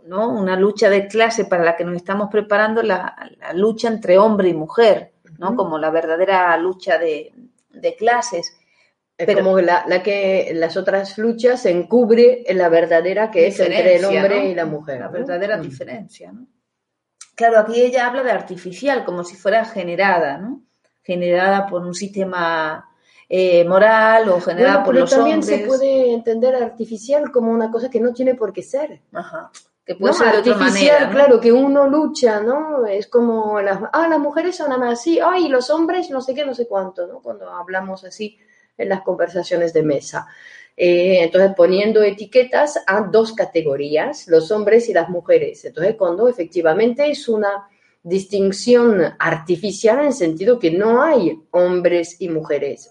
¿no? 0.07 0.29
una 0.29 0.57
lucha 0.57 0.91
de 0.91 1.07
clase 1.07 1.45
para 1.45 1.65
la 1.65 1.77
que 1.77 1.85
nos 1.85 1.97
estamos 1.97 2.29
preparando, 2.31 2.83
la, 2.83 3.15
lucha 3.55 3.88
entre 3.88 4.19
hombre 4.19 4.49
y 4.49 4.55
mujer, 4.55 5.12
¿no? 5.38 5.57
como 5.57 5.79
la 5.79 5.91
verdadera 5.91 6.57
lucha 6.57 6.99
de, 6.99 7.33
clases. 7.99 8.59
Es 9.19 9.27
Pero, 9.27 9.45
como 9.45 9.61
la, 9.61 9.85
que 10.03 10.53
las 10.55 10.77
otras 10.77 11.19
luchas 11.19 11.65
encubre 11.67 12.45
la 12.49 12.69
verdadera 12.69 13.31
que 13.31 13.47
es 13.47 13.61
entre 13.61 13.97
el 13.97 14.05
hombre 14.05 14.47
y 14.47 14.55
la 14.55 14.65
mujer. 14.65 15.01
La 15.01 15.09
verdadera 15.09 15.59
mm. 15.59 15.62
diferencia. 15.62 16.33
¿no? 16.33 16.47
Claro, 17.35 17.59
aquí 17.59 17.81
ella 17.81 18.07
habla 18.07 18.23
de 18.23 18.33
artificial, 18.33 19.05
como 19.05 19.23
si 19.23 19.37
fuera 19.37 19.65
generada, 19.65 20.38
¿no? 20.38 20.62
generada 21.03 21.67
por 21.67 21.83
un 21.83 21.95
sistema 21.95 22.88
eh, 23.29 23.65
moral 23.65 24.29
o 24.29 24.41
generada 24.41 24.85
por 24.85 24.95
los 24.95 25.11
también 25.11 25.43
se 25.43 25.59
puede 25.59 26.12
entender 26.12 26.55
artificial 26.55 27.31
como 27.33 27.51
una 27.51 27.71
cosa 27.71 27.91
que 27.91 28.01
no 28.01 28.12
tiene 28.12 28.35
por 28.35 28.53
qué 28.53 28.62
ser. 28.62 29.01
Ajá 29.12 29.51
que 29.85 29.97
puede 29.97 30.14
ser 30.14 30.33
de 30.33 30.38
otra 30.38 30.57
manera. 30.57 31.11
Claro, 31.11 31.40
que 31.40 31.53
uno 31.53 31.88
lucha, 31.88 32.40
¿no? 32.40 32.87
Es 32.87 33.09
como, 33.09 33.61
las, 33.61 33.81
ah, 33.92 34.09
las 34.09 34.18
mujeres 34.18 34.57
son 34.57 34.73
así, 34.83 35.18
ay, 35.18 35.49
los 35.49 35.71
hombres 35.71 36.11
no 36.11 36.21
sé 36.21 36.35
qué, 36.35 36.45
no 36.45 36.55
sé 36.55 36.66
cuánto, 36.66 37.07
¿no? 37.07 37.21
Cuando 37.21 37.51
hablamos 37.51 38.05
así 38.05 38.38
en 38.79 38.88
las 38.88 39.03
conversaciones 39.03 39.73
de 39.73 39.83
mesa. 39.83 40.29
Eh, 40.77 41.25
entonces, 41.25 41.53
poniendo 41.57 42.03
etiquetas 42.03 42.83
a 42.87 43.03
dos 43.03 43.33
categorías, 43.35 44.27
los 44.29 44.51
hombres 44.51 44.88
y 44.88 44.95
las 44.95 45.09
mujeres. 45.09 45.64
Entonces, 45.64 45.97
cuando 45.97 46.29
efectivamente 46.29 47.11
es 47.11 47.29
una 47.29 47.68
distinción 48.03 49.14
artificial 49.18 50.01
en 50.01 50.07
el 50.07 50.12
sentido 50.12 50.59
que 50.59 50.71
no 50.71 51.03
hay 51.03 51.40
hombres 51.51 52.21
y 52.21 52.29
mujeres. 52.29 52.90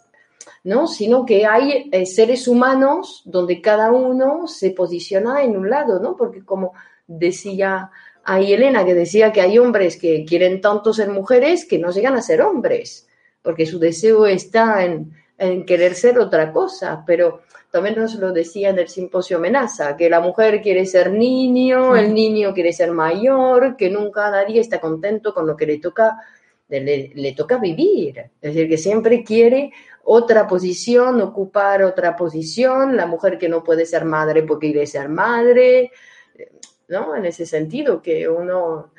¿No? 0.64 0.88
Sino 0.88 1.26
que 1.26 1.46
hay 1.46 1.90
eh, 1.92 2.06
seres 2.06 2.48
humanos 2.48 3.24
donde 3.26 3.62
cada 3.62 3.92
uno 3.92 4.48
se 4.48 4.72
posiciona 4.72 5.44
en 5.44 5.58
un 5.58 5.70
lado, 5.70 6.00
¿no? 6.00 6.16
Porque 6.16 6.46
como 6.46 6.74
decía 7.08 7.90
ahí 8.24 8.54
Elena, 8.54 8.86
que 8.86 8.94
decía 8.94 9.32
que 9.32 9.42
hay 9.42 9.58
hombres 9.58 9.98
que 9.98 10.26
quieren 10.26 10.62
tanto 10.62 10.94
ser 10.94 11.10
mujeres 11.10 11.66
que 11.66 11.80
no 11.80 11.92
llegan 11.92 12.16
a 12.16 12.22
ser 12.22 12.42
hombres, 12.42 13.08
porque 13.42 13.66
su 13.66 13.80
deseo 13.80 14.28
está 14.28 14.86
en, 14.86 15.12
querer 15.66 15.96
ser 15.96 16.20
otra 16.20 16.52
cosa, 16.52 17.04
pero 17.06 17.42
también 17.72 17.96
nos 17.96 18.14
lo 18.16 18.32
decía 18.32 18.70
en 18.70 18.78
el 18.78 18.90
simposio 18.90 19.38
amenaza, 19.38 19.98
que 19.98 20.08
la 20.08 20.20
mujer 20.20 20.62
quiere 20.62 20.86
ser 20.86 21.12
niño, 21.12 21.96
el 21.96 22.14
niño 22.14 22.54
quiere 22.54 22.74
ser 22.74 22.92
mayor, 22.92 23.76
que 23.76 23.90
nunca 23.90 24.30
nadie 24.30 24.60
está 24.60 24.80
contento 24.80 25.34
con 25.34 25.48
lo 25.48 25.58
que 25.58 25.66
le 25.66 25.80
toca, 25.80 26.18
le, 26.70 27.12
le 27.16 27.34
toca 27.34 27.58
vivir. 27.58 28.20
Es 28.20 28.54
decir, 28.54 28.70
que 28.70 28.78
siempre 28.78 29.24
quiere 29.24 29.72
otra 30.04 30.48
posición, 30.48 31.22
ocupar 31.22 31.84
otra 31.84 32.16
posición, 32.16 32.96
la 32.96 33.06
mujer 33.06 33.38
que 33.38 33.50
no 33.50 33.64
puede 33.64 33.86
ser 33.86 34.06
madre 34.06 34.44
porque 34.44 34.72
quiere 34.72 34.88
ser 34.88 35.10
madre, 35.10 35.92
¿no? 36.88 37.16
En 37.16 37.26
ese 37.26 37.46
sentido, 37.46 38.02
que 38.02 38.28
uno, 38.28 38.92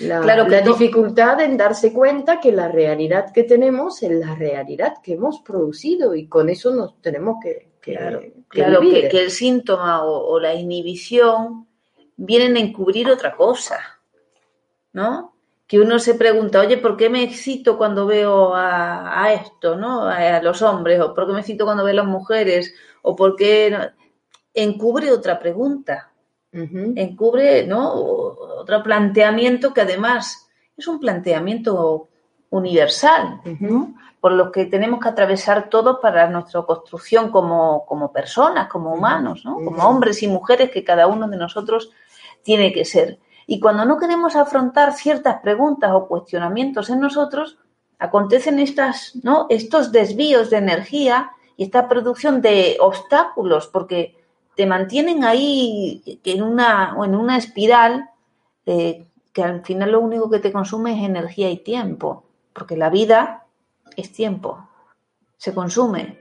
la, 0.00 0.20
la 0.20 0.60
dificultad 0.60 1.40
en 1.40 1.56
darse 1.56 1.92
cuenta 1.92 2.40
que 2.40 2.52
la 2.52 2.68
realidad 2.68 3.32
que 3.32 3.44
tenemos 3.44 4.02
es 4.02 4.10
la 4.10 4.34
realidad 4.34 4.96
que 5.02 5.14
hemos 5.14 5.40
producido 5.40 6.14
y 6.14 6.26
con 6.26 6.48
eso 6.48 6.74
nos 6.74 7.00
tenemos 7.00 7.36
que... 7.42 7.70
claro, 7.80 8.22
claro 8.48 8.80
que, 8.80 9.06
el 9.06 9.30
síntoma 9.30 10.04
o, 10.04 10.28
o 10.28 10.40
la 10.40 10.54
inhibición 10.54 11.66
vienen 12.16 12.56
a 12.56 12.60
encubrir 12.60 13.08
otra 13.08 13.34
cosa, 13.34 13.78
¿no? 14.92 15.37
Que 15.68 15.78
uno 15.78 15.98
se 15.98 16.14
pregunta, 16.14 16.60
oye, 16.60 16.78
¿por 16.78 16.96
qué 16.96 17.10
me 17.10 17.22
excito 17.22 17.76
cuando 17.76 18.06
veo 18.06 18.54
a, 18.54 19.32
esto, 19.34 19.76
¿no? 19.76 20.04
A, 20.04 20.40
los 20.40 20.62
hombres, 20.62 20.98
o 20.98 21.14
por 21.14 21.26
qué 21.26 21.34
me 21.34 21.40
excito 21.40 21.66
cuando 21.66 21.84
veo 21.84 21.92
a 21.92 21.96
las 21.96 22.06
mujeres, 22.06 22.74
o 23.02 23.14
por 23.14 23.36
qué 23.36 23.90
encubre 24.54 25.12
otra 25.12 25.38
pregunta, 25.38 26.10
encubre, 26.50 27.66
¿no? 27.66 27.92
Otro 27.92 28.82
planteamiento 28.82 29.74
que 29.74 29.82
además 29.82 30.48
es 30.74 30.88
un 30.88 30.98
planteamiento 30.98 32.08
universal, 32.48 33.42
por 34.20 34.32
lo 34.32 34.50
que 34.50 34.64
tenemos 34.64 35.00
que 35.00 35.10
atravesar 35.10 35.68
todos 35.68 35.98
para 36.00 36.30
nuestra 36.30 36.62
construcción 36.62 37.30
como, 37.30 37.84
como 37.84 38.10
personas, 38.10 38.68
como 38.68 38.94
humanos, 38.94 39.44
¿no? 39.44 39.56
Como 39.56 39.86
hombres 39.86 40.22
y 40.22 40.28
mujeres 40.28 40.70
que 40.70 40.82
cada 40.82 41.06
uno 41.08 41.28
de 41.28 41.36
nosotros 41.36 41.90
tiene 42.42 42.72
que 42.72 42.86
ser. 42.86 43.18
Y 43.50 43.60
cuando 43.60 43.86
no 43.86 43.96
queremos 43.96 44.36
afrontar 44.36 44.92
ciertas 44.92 45.40
preguntas 45.40 45.90
o 45.94 46.06
cuestionamientos 46.06 46.90
en 46.90 47.00
nosotros, 47.00 47.56
acontecen 47.98 48.58
estas, 48.58 49.16
¿no? 49.22 49.46
estos 49.48 49.90
desvíos 49.90 50.50
de 50.50 50.58
energía 50.58 51.30
y 51.56 51.64
esta 51.64 51.88
producción 51.88 52.42
de 52.42 52.76
obstáculos, 52.78 53.66
porque 53.66 54.14
te 54.54 54.66
mantienen 54.66 55.24
ahí 55.24 56.20
en 56.22 56.42
una, 56.42 56.94
en 57.02 57.14
una 57.14 57.38
espiral 57.38 58.10
eh, 58.66 59.06
que 59.32 59.42
al 59.42 59.64
final 59.64 59.92
lo 59.92 60.00
único 60.00 60.28
que 60.28 60.40
te 60.40 60.52
consume 60.52 60.98
es 60.98 61.08
energía 61.08 61.50
y 61.50 61.56
tiempo, 61.56 62.24
porque 62.52 62.76
la 62.76 62.90
vida 62.90 63.46
es 63.96 64.12
tiempo, 64.12 64.68
se 65.38 65.54
consume. 65.54 66.18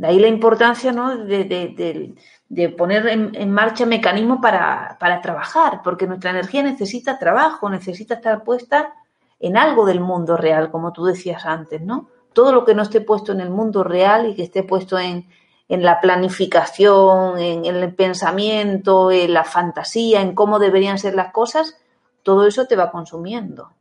De 0.00 0.06
ahí 0.06 0.18
la 0.18 0.28
importancia 0.28 0.92
¿no? 0.92 1.14
de, 1.14 2.14
de 2.48 2.68
poner 2.70 3.06
en, 3.06 3.50
marcha 3.50 3.84
mecanismos 3.84 4.38
para, 4.40 4.96
para, 4.98 5.20
trabajar, 5.20 5.82
porque 5.84 6.06
nuestra 6.06 6.30
energía 6.30 6.62
necesita 6.62 7.18
trabajo, 7.18 7.68
necesita 7.68 8.14
estar 8.14 8.42
puesta 8.42 8.94
en 9.38 9.58
algo 9.58 9.84
del 9.84 10.00
mundo 10.00 10.38
real, 10.38 10.70
como 10.70 10.94
tú 10.94 11.04
decías 11.04 11.44
antes, 11.44 11.82
¿no? 11.82 12.08
Todo 12.32 12.50
lo 12.50 12.64
que 12.64 12.74
no 12.74 12.80
esté 12.80 13.02
puesto 13.02 13.32
en 13.32 13.42
el 13.42 13.50
mundo 13.50 13.84
real 13.84 14.26
y 14.26 14.34
que 14.34 14.44
esté 14.44 14.62
puesto 14.62 14.98
en, 14.98 15.28
en 15.68 15.82
la 15.82 16.00
planificación, 16.00 17.38
en, 17.38 17.66
el 17.66 17.94
pensamiento, 17.94 19.10
en 19.10 19.34
la 19.34 19.44
fantasía, 19.44 20.22
en 20.22 20.34
cómo 20.34 20.58
deberían 20.58 20.98
ser 20.98 21.14
las 21.14 21.30
cosas, 21.30 21.76
todo 22.22 22.46
eso 22.46 22.64
te 22.64 22.74
va 22.74 22.90
consumiendo. 22.90 23.72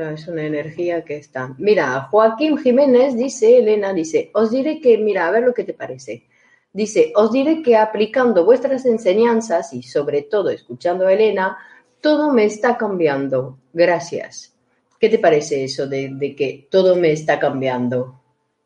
Claro, 0.00 0.14
es 0.14 0.26
una 0.28 0.44
energía 0.44 1.04
que 1.04 1.18
está. 1.18 1.54
Mira, 1.58 2.08
Joaquín 2.10 2.56
Jiménez 2.56 3.18
dice, 3.18 3.58
Elena 3.58 3.92
dice, 3.92 4.30
os 4.32 4.50
diré 4.50 4.80
que, 4.80 4.96
mira, 4.96 5.28
a 5.28 5.30
ver 5.30 5.42
lo 5.42 5.52
que 5.52 5.62
te 5.62 5.74
parece. 5.74 6.26
Dice, 6.72 7.12
os 7.16 7.30
diré 7.30 7.60
que 7.62 7.76
aplicando 7.76 8.46
vuestras 8.46 8.86
enseñanzas 8.86 9.74
y 9.74 9.82
sobre 9.82 10.22
todo 10.22 10.48
escuchando 10.48 11.06
a 11.06 11.12
Elena, 11.12 11.58
todo 12.00 12.32
me 12.32 12.46
está 12.46 12.78
cambiando. 12.78 13.58
Gracias. 13.74 14.54
¿Qué 14.98 15.10
te 15.10 15.18
parece 15.18 15.64
eso 15.64 15.86
de, 15.86 16.08
de 16.14 16.34
que 16.34 16.66
todo 16.70 16.96
me 16.96 17.12
está 17.12 17.38
cambiando? 17.38 18.22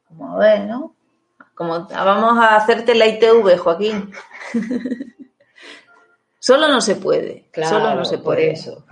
Como 0.07 0.38
ves, 0.38 0.64
¿no? 0.68 0.94
Como 1.57 1.88
vamos 1.88 2.38
a 2.38 2.55
hacerte 2.55 2.94
la 2.94 3.09
ITV, 3.09 3.59
Joaquín. 3.59 4.12
Solo 6.38 6.68
no 6.68 6.81
se 6.81 6.94
puede. 6.94 7.47
Claro, 7.51 7.77
Solo 7.77 7.94
no 7.97 8.05
se 8.05 8.18
por 8.18 8.37
puede. 8.37 8.53
eso. 8.53 8.85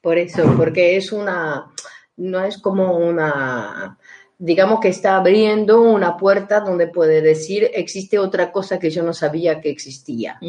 Por 0.00 0.18
eso, 0.18 0.54
porque 0.56 0.96
es 0.96 1.12
una, 1.12 1.70
no 2.16 2.44
es 2.44 2.58
como 2.58 2.96
una, 2.96 3.98
digamos 4.38 4.80
que 4.80 4.88
está 4.88 5.16
abriendo 5.16 5.82
una 5.82 6.16
puerta 6.16 6.60
donde 6.60 6.86
puede 6.86 7.20
decir, 7.20 7.70
existe 7.74 8.18
otra 8.18 8.50
cosa 8.50 8.78
que 8.78 8.88
yo 8.88 9.02
no 9.02 9.12
sabía 9.12 9.60
que 9.60 9.68
existía. 9.68 10.40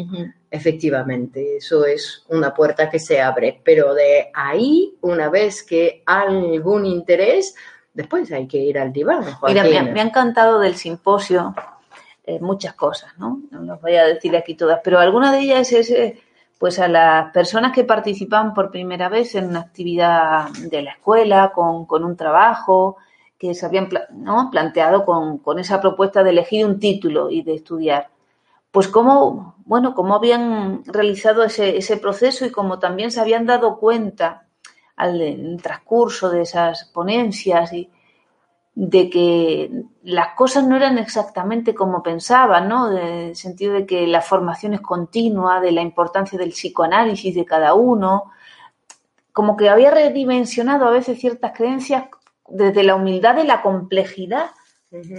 Efectivamente, 0.50 1.58
eso 1.58 1.84
es 1.84 2.24
una 2.28 2.54
puerta 2.54 2.88
que 2.88 2.98
se 2.98 3.20
abre, 3.20 3.60
pero 3.62 3.92
de 3.92 4.30
ahí, 4.32 4.94
una 5.02 5.28
vez 5.28 5.62
que 5.62 6.02
hay 6.06 6.54
algún 6.54 6.86
interés, 6.86 7.54
después 7.92 8.32
hay 8.32 8.46
que 8.46 8.58
ir 8.58 8.78
al 8.78 8.92
diván. 8.92 9.24
Mira, 9.46 9.62
me 9.62 9.76
ha, 9.76 9.80
Joaquín. 9.80 9.92
me 9.92 10.00
ha 10.00 10.04
encantado 10.04 10.58
del 10.58 10.76
simposio 10.76 11.54
eh, 12.24 12.38
muchas 12.40 12.74
cosas, 12.74 13.12
¿no? 13.18 13.42
No 13.50 13.62
las 13.62 13.80
voy 13.82 13.96
a 13.96 14.06
decir 14.06 14.36
aquí 14.36 14.54
todas, 14.54 14.80
pero 14.82 14.98
alguna 14.98 15.32
de 15.32 15.40
ellas 15.40 15.72
es, 15.72 15.90
eh, 15.90 16.22
pues, 16.62 16.78
a 16.78 16.86
las 16.86 17.32
personas 17.32 17.72
que 17.72 17.82
participan 17.82 18.54
por 18.54 18.70
primera 18.70 19.08
vez 19.08 19.34
en 19.34 19.48
una 19.48 19.62
actividad 19.62 20.48
de 20.50 20.82
la 20.82 20.92
escuela, 20.92 21.50
con, 21.52 21.86
con 21.86 22.04
un 22.04 22.16
trabajo, 22.16 22.98
que 23.36 23.52
se 23.52 23.66
habían 23.66 23.88
¿no? 24.12 24.48
planteado 24.48 25.04
con, 25.04 25.38
con 25.38 25.58
esa 25.58 25.80
propuesta 25.80 26.22
de 26.22 26.30
elegir 26.30 26.64
un 26.64 26.78
título 26.78 27.30
y 27.30 27.42
de 27.42 27.54
estudiar. 27.54 28.10
Pues 28.70 28.86
cómo, 28.86 29.56
bueno, 29.64 29.92
cómo 29.92 30.14
habían 30.14 30.84
realizado 30.84 31.42
ese, 31.42 31.76
ese 31.78 31.96
proceso 31.96 32.46
y 32.46 32.52
cómo 32.52 32.78
también 32.78 33.10
se 33.10 33.20
habían 33.20 33.44
dado 33.44 33.76
cuenta 33.76 34.46
al 34.94 35.58
transcurso 35.60 36.30
de 36.30 36.42
esas 36.42 36.84
ponencias 36.94 37.72
y, 37.72 37.90
de 38.74 39.10
que 39.10 39.70
las 40.02 40.34
cosas 40.34 40.66
no 40.66 40.76
eran 40.76 40.96
exactamente 40.96 41.74
como 41.74 42.02
pensaban, 42.02 42.68
¿no? 42.68 42.90
En 42.90 42.98
el 42.98 43.36
sentido 43.36 43.74
de 43.74 43.86
que 43.86 44.06
la 44.06 44.22
formación 44.22 44.74
es 44.74 44.80
continua, 44.80 45.60
de 45.60 45.72
la 45.72 45.82
importancia 45.82 46.38
del 46.38 46.50
psicoanálisis 46.50 47.34
de 47.34 47.44
cada 47.44 47.74
uno, 47.74 48.32
como 49.32 49.56
que 49.56 49.68
había 49.68 49.90
redimensionado 49.90 50.86
a 50.86 50.90
veces 50.90 51.18
ciertas 51.18 51.52
creencias 51.52 52.04
desde 52.48 52.82
la 52.82 52.94
humildad 52.94 53.34
de 53.34 53.44
la 53.44 53.62
complejidad 53.62 54.50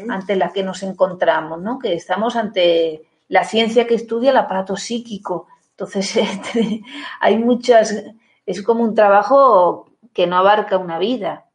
ante 0.09 0.35
la 0.35 0.49
que 0.49 0.63
nos 0.63 0.83
encontramos, 0.83 1.59
¿no? 1.59 1.79
Que 1.79 1.93
estamos 1.93 2.35
ante 2.35 3.07
la 3.27 3.43
ciencia 3.43 3.87
que 3.87 3.95
estudia 3.95 4.29
el 4.29 4.37
aparato 4.37 4.75
psíquico. 4.75 5.47
Entonces, 5.71 6.15
este, 6.17 6.81
hay 7.19 7.37
muchas, 7.37 8.03
es 8.45 8.61
como 8.61 8.83
un 8.83 8.93
trabajo 8.93 9.87
que 10.13 10.27
no 10.27 10.37
abarca 10.37 10.77
una 10.77 10.99
vida. 10.99 11.45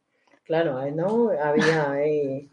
Claro, 0.49 0.81
¿no? 0.95 1.29
Había 1.29 1.91
ahí 1.91 2.49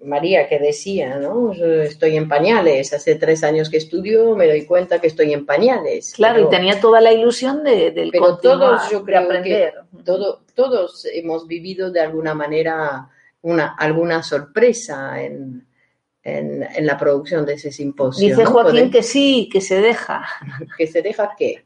María 0.00 0.48
que 0.48 0.60
decía, 0.60 1.18
¿no? 1.18 1.52
Yo 1.54 1.66
estoy 1.82 2.16
en 2.16 2.28
pañales, 2.28 2.92
hace 2.92 3.16
tres 3.16 3.42
años 3.42 3.68
que 3.68 3.78
estudio, 3.78 4.36
me 4.36 4.46
doy 4.46 4.64
cuenta 4.64 5.00
que 5.00 5.08
estoy 5.08 5.32
en 5.32 5.44
pañales. 5.44 6.12
Claro, 6.14 6.36
pero, 6.36 6.46
y 6.46 6.50
tenía 6.50 6.80
toda 6.80 7.00
la 7.00 7.12
ilusión 7.12 7.64
de, 7.64 7.90
del 7.90 8.10
pero 8.12 8.26
continuar, 8.26 8.60
todos 8.78 8.90
yo 8.92 8.98
de 9.00 9.04
creo 9.06 9.20
aprender. 9.22 9.74
que 9.74 10.02
todo- 10.04 10.42
todos 10.54 11.04
hemos 11.12 11.48
vivido 11.48 11.90
de 11.90 11.98
alguna 12.00 12.32
manera 12.32 13.08
una, 13.42 13.74
alguna 13.76 14.22
sorpresa 14.22 15.20
en, 15.20 15.66
en, 16.22 16.62
en 16.62 16.86
la 16.86 16.96
producción 16.96 17.44
de 17.44 17.54
ese 17.54 17.72
simposio. 17.72 18.28
Dice 18.28 18.44
¿no? 18.44 18.52
Joaquín 18.52 18.88
que 18.88 19.02
sí, 19.02 19.48
que 19.52 19.60
se 19.60 19.80
deja. 19.80 20.24
que 20.78 20.86
se 20.86 21.02
deja 21.02 21.34
que 21.36 21.64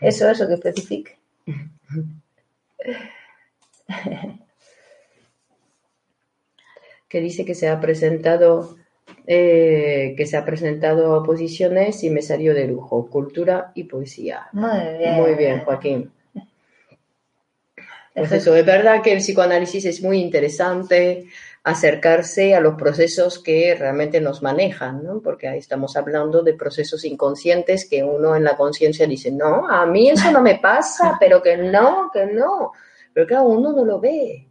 Eso, 0.00 0.30
eso, 0.30 0.46
que 0.46 0.54
especifique. 0.54 1.18
que 7.14 7.20
dice 7.20 7.44
que 7.44 7.54
se 7.54 7.68
ha 7.68 7.78
presentado 7.78 8.74
eh, 9.24 10.14
que 10.16 10.26
se 10.26 10.36
ha 10.36 10.44
presentado 10.44 11.14
a 11.14 11.18
oposiciones 11.18 12.02
y 12.02 12.10
me 12.10 12.22
salió 12.22 12.54
de 12.54 12.66
lujo, 12.66 13.08
cultura 13.08 13.70
y 13.76 13.84
poesía. 13.84 14.48
Muy 14.50 14.98
bien. 14.98 15.14
Muy 15.14 15.34
bien, 15.34 15.60
Joaquín. 15.60 16.10
Pues 18.12 18.32
eso, 18.32 18.56
es 18.56 18.66
verdad 18.66 19.00
que 19.00 19.12
el 19.12 19.18
psicoanálisis 19.18 19.84
es 19.84 20.02
muy 20.02 20.18
interesante 20.18 21.26
acercarse 21.62 22.56
a 22.56 22.60
los 22.60 22.74
procesos 22.74 23.38
que 23.38 23.76
realmente 23.76 24.20
nos 24.20 24.42
manejan, 24.42 25.04
¿no? 25.04 25.20
Porque 25.20 25.46
ahí 25.46 25.58
estamos 25.58 25.96
hablando 25.96 26.42
de 26.42 26.54
procesos 26.54 27.04
inconscientes 27.04 27.88
que 27.88 28.02
uno 28.02 28.34
en 28.34 28.42
la 28.42 28.56
conciencia 28.56 29.06
dice, 29.06 29.30
no, 29.30 29.68
a 29.68 29.86
mí 29.86 30.10
eso 30.10 30.32
no 30.32 30.42
me 30.42 30.56
pasa, 30.56 31.16
pero 31.20 31.40
que 31.40 31.56
no, 31.56 32.10
que 32.12 32.26
no. 32.26 32.72
Pero 33.12 33.26
claro, 33.28 33.44
uno 33.44 33.72
no 33.72 33.84
lo 33.84 34.00
ve. 34.00 34.48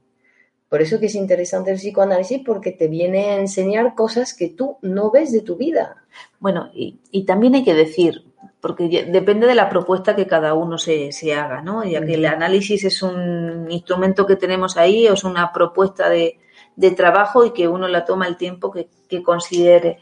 Por 0.73 0.81
eso 0.81 0.99
que 0.99 1.05
es 1.05 1.13
interesante 1.13 1.69
el 1.69 1.77
psicoanálisis 1.77 2.41
porque 2.43 2.71
te 2.71 2.87
viene 2.87 3.29
a 3.29 3.39
enseñar 3.39 3.93
cosas 3.93 4.33
que 4.33 4.49
tú 4.49 4.79
no 4.81 5.11
ves 5.11 5.31
de 5.31 5.41
tu 5.41 5.55
vida. 5.55 6.03
Bueno, 6.39 6.71
y, 6.73 6.97
y 7.11 7.25
también 7.25 7.53
hay 7.53 7.63
que 7.63 7.75
decir, 7.75 8.25
porque 8.59 9.05
depende 9.07 9.45
de 9.45 9.53
la 9.53 9.69
propuesta 9.69 10.15
que 10.15 10.25
cada 10.25 10.55
uno 10.55 10.79
se, 10.79 11.11
se 11.11 11.35
haga, 11.35 11.61
¿no? 11.61 11.83
Ya 11.83 12.03
que 12.03 12.15
el 12.15 12.25
análisis 12.25 12.85
es 12.85 13.03
un 13.03 13.67
instrumento 13.69 14.25
que 14.25 14.35
tenemos 14.35 14.75
ahí, 14.75 15.07
o 15.07 15.13
es 15.13 15.23
una 15.23 15.53
propuesta 15.53 16.09
de, 16.09 16.39
de 16.75 16.89
trabajo 16.89 17.45
y 17.45 17.51
que 17.51 17.67
uno 17.67 17.87
la 17.87 18.03
toma 18.03 18.25
el 18.25 18.35
tiempo 18.35 18.71
que, 18.71 18.89
que 19.07 19.21
considere. 19.21 19.99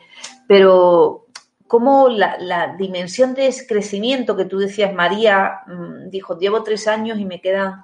Pero 0.48 1.26
como 1.68 2.08
la, 2.08 2.38
la 2.40 2.78
dimensión 2.78 3.34
de 3.34 3.48
ese 3.48 3.68
crecimiento 3.68 4.38
que 4.38 4.46
tú 4.46 4.60
decías, 4.60 4.94
María 4.94 5.64
mm, 5.68 6.10
dijo, 6.10 6.40
llevo 6.40 6.64
tres 6.64 6.88
años 6.88 7.20
y 7.20 7.26
me 7.26 7.42
quedan 7.42 7.84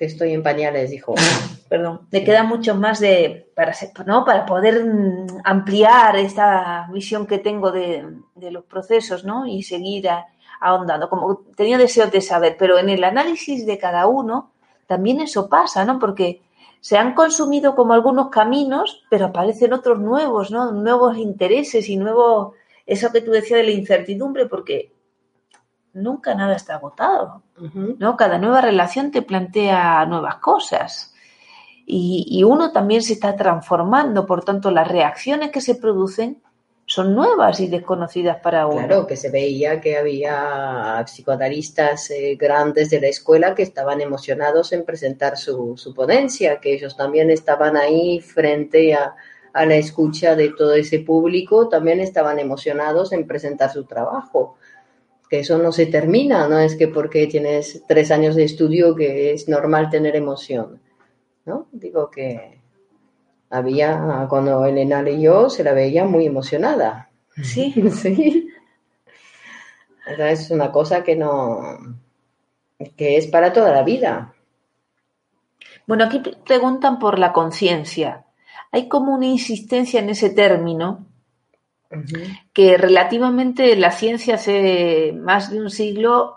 Que 0.00 0.06
estoy 0.06 0.32
en 0.32 0.42
pañales, 0.42 0.90
dijo. 0.90 1.14
perdón, 1.68 2.08
me 2.10 2.24
queda 2.24 2.42
mucho 2.42 2.74
más 2.74 2.98
de 2.98 3.52
para 3.54 3.72
para 4.26 4.44
poder 4.44 4.84
mm, 4.84 5.42
ampliar 5.44 6.16
esta 6.16 6.88
visión 6.92 7.26
que 7.28 7.38
tengo 7.38 7.70
de, 7.70 8.04
de 8.34 8.50
los 8.50 8.64
procesos, 8.64 9.24
¿no? 9.24 9.46
Y 9.46 9.62
seguir 9.62 10.08
ahondando. 10.60 11.08
Como 11.08 11.44
tenía 11.54 11.78
deseos 11.78 12.10
de 12.10 12.22
saber, 12.22 12.56
pero 12.58 12.78
en 12.78 12.88
el 12.88 13.04
análisis 13.04 13.64
de 13.66 13.78
cada 13.78 14.08
uno 14.08 14.50
también 14.88 15.20
eso 15.20 15.48
pasa, 15.48 15.84
¿no? 15.84 16.00
Porque 16.00 16.42
se 16.80 16.98
han 16.98 17.14
consumido 17.14 17.76
como 17.76 17.92
algunos 17.92 18.30
caminos, 18.30 19.04
pero 19.08 19.26
aparecen 19.26 19.72
otros 19.72 20.00
nuevos, 20.00 20.50
¿no? 20.50 20.72
Nuevos 20.72 21.16
intereses 21.18 21.88
y 21.88 21.96
nuevos, 21.96 22.54
eso 22.84 23.12
que 23.12 23.20
tú 23.20 23.30
decías 23.30 23.60
de 23.60 23.66
la 23.66 23.70
incertidumbre, 23.70 24.46
porque 24.46 24.92
nunca 25.92 26.34
nada 26.34 26.56
está 26.56 26.76
agotado. 26.76 27.42
¿no? 27.98 28.16
Cada 28.16 28.38
nueva 28.38 28.60
relación 28.60 29.10
te 29.10 29.22
plantea 29.22 30.04
nuevas 30.06 30.36
cosas. 30.36 31.14
Y, 31.86 32.26
y 32.28 32.44
uno 32.44 32.72
también 32.72 33.02
se 33.02 33.14
está 33.14 33.34
transformando, 33.34 34.26
por 34.26 34.44
tanto, 34.44 34.70
las 34.70 34.86
reacciones 34.86 35.50
que 35.50 35.60
se 35.60 35.74
producen 35.74 36.40
son 36.90 37.14
nuevas 37.14 37.60
y 37.60 37.68
desconocidas 37.68 38.38
para 38.42 38.66
uno. 38.66 38.84
Claro, 38.84 39.06
que 39.06 39.14
se 39.14 39.30
veía 39.30 39.80
que 39.80 39.96
había 39.96 41.00
psicoanalistas 41.06 42.10
eh, 42.10 42.36
grandes 42.36 42.90
de 42.90 43.00
la 43.00 43.06
escuela 43.06 43.54
que 43.54 43.62
estaban 43.62 44.00
emocionados 44.00 44.72
en 44.72 44.84
presentar 44.84 45.36
su, 45.36 45.76
su 45.76 45.94
ponencia, 45.94 46.58
que 46.58 46.74
ellos 46.74 46.96
también 46.96 47.30
estaban 47.30 47.76
ahí 47.76 48.18
frente 48.18 48.92
a, 48.94 49.14
a 49.52 49.66
la 49.66 49.76
escucha 49.76 50.34
de 50.34 50.50
todo 50.50 50.74
ese 50.74 50.98
público, 50.98 51.68
también 51.68 52.00
estaban 52.00 52.40
emocionados 52.40 53.12
en 53.12 53.24
presentar 53.24 53.70
su 53.72 53.84
trabajo. 53.84 54.56
Que 55.30 55.40
eso 55.40 55.58
no 55.58 55.72
se 55.72 55.86
termina, 55.86 56.48
no 56.48 56.58
es 56.58 56.76
que 56.76 56.88
porque 56.88 57.26
tienes 57.28 57.84
tres 57.88 58.10
años 58.10 58.34
de 58.36 58.44
estudio 58.44 58.94
que 58.96 59.32
es 59.32 59.48
normal 59.48 59.88
tener 59.88 60.16
emoción, 60.16 60.80
¿no? 61.46 61.68
Digo 61.72 62.10
que 62.10 62.60
había, 63.50 64.26
cuando 64.30 64.64
Elena 64.66 65.02
leyó, 65.02 65.50
se 65.50 65.64
la 65.64 65.72
veía 65.72 66.04
muy 66.04 66.26
emocionada. 66.26 67.10
Sí, 67.42 67.72
Sí. 67.90 68.48
Es 70.18 70.50
una 70.50 70.70
cosa 70.72 71.02
que 71.02 71.16
no, 71.16 71.60
que 72.96 73.16
es 73.16 73.26
para 73.28 73.52
toda 73.52 73.72
la 73.72 73.82
vida. 73.84 74.34
Bueno, 75.86 76.04
aquí 76.04 76.20
pre- 76.20 76.36
preguntan 76.46 76.98
por 76.98 77.18
la 77.18 77.32
conciencia. 77.32 78.24
Hay 78.72 78.88
como 78.88 79.14
una 79.14 79.26
insistencia 79.26 80.00
en 80.00 80.10
ese 80.10 80.30
término 80.30 81.06
que 82.52 82.76
relativamente 82.76 83.76
la 83.76 83.90
ciencia 83.90 84.34
hace 84.36 85.12
más 85.16 85.50
de 85.50 85.60
un 85.60 85.70
siglo 85.70 86.36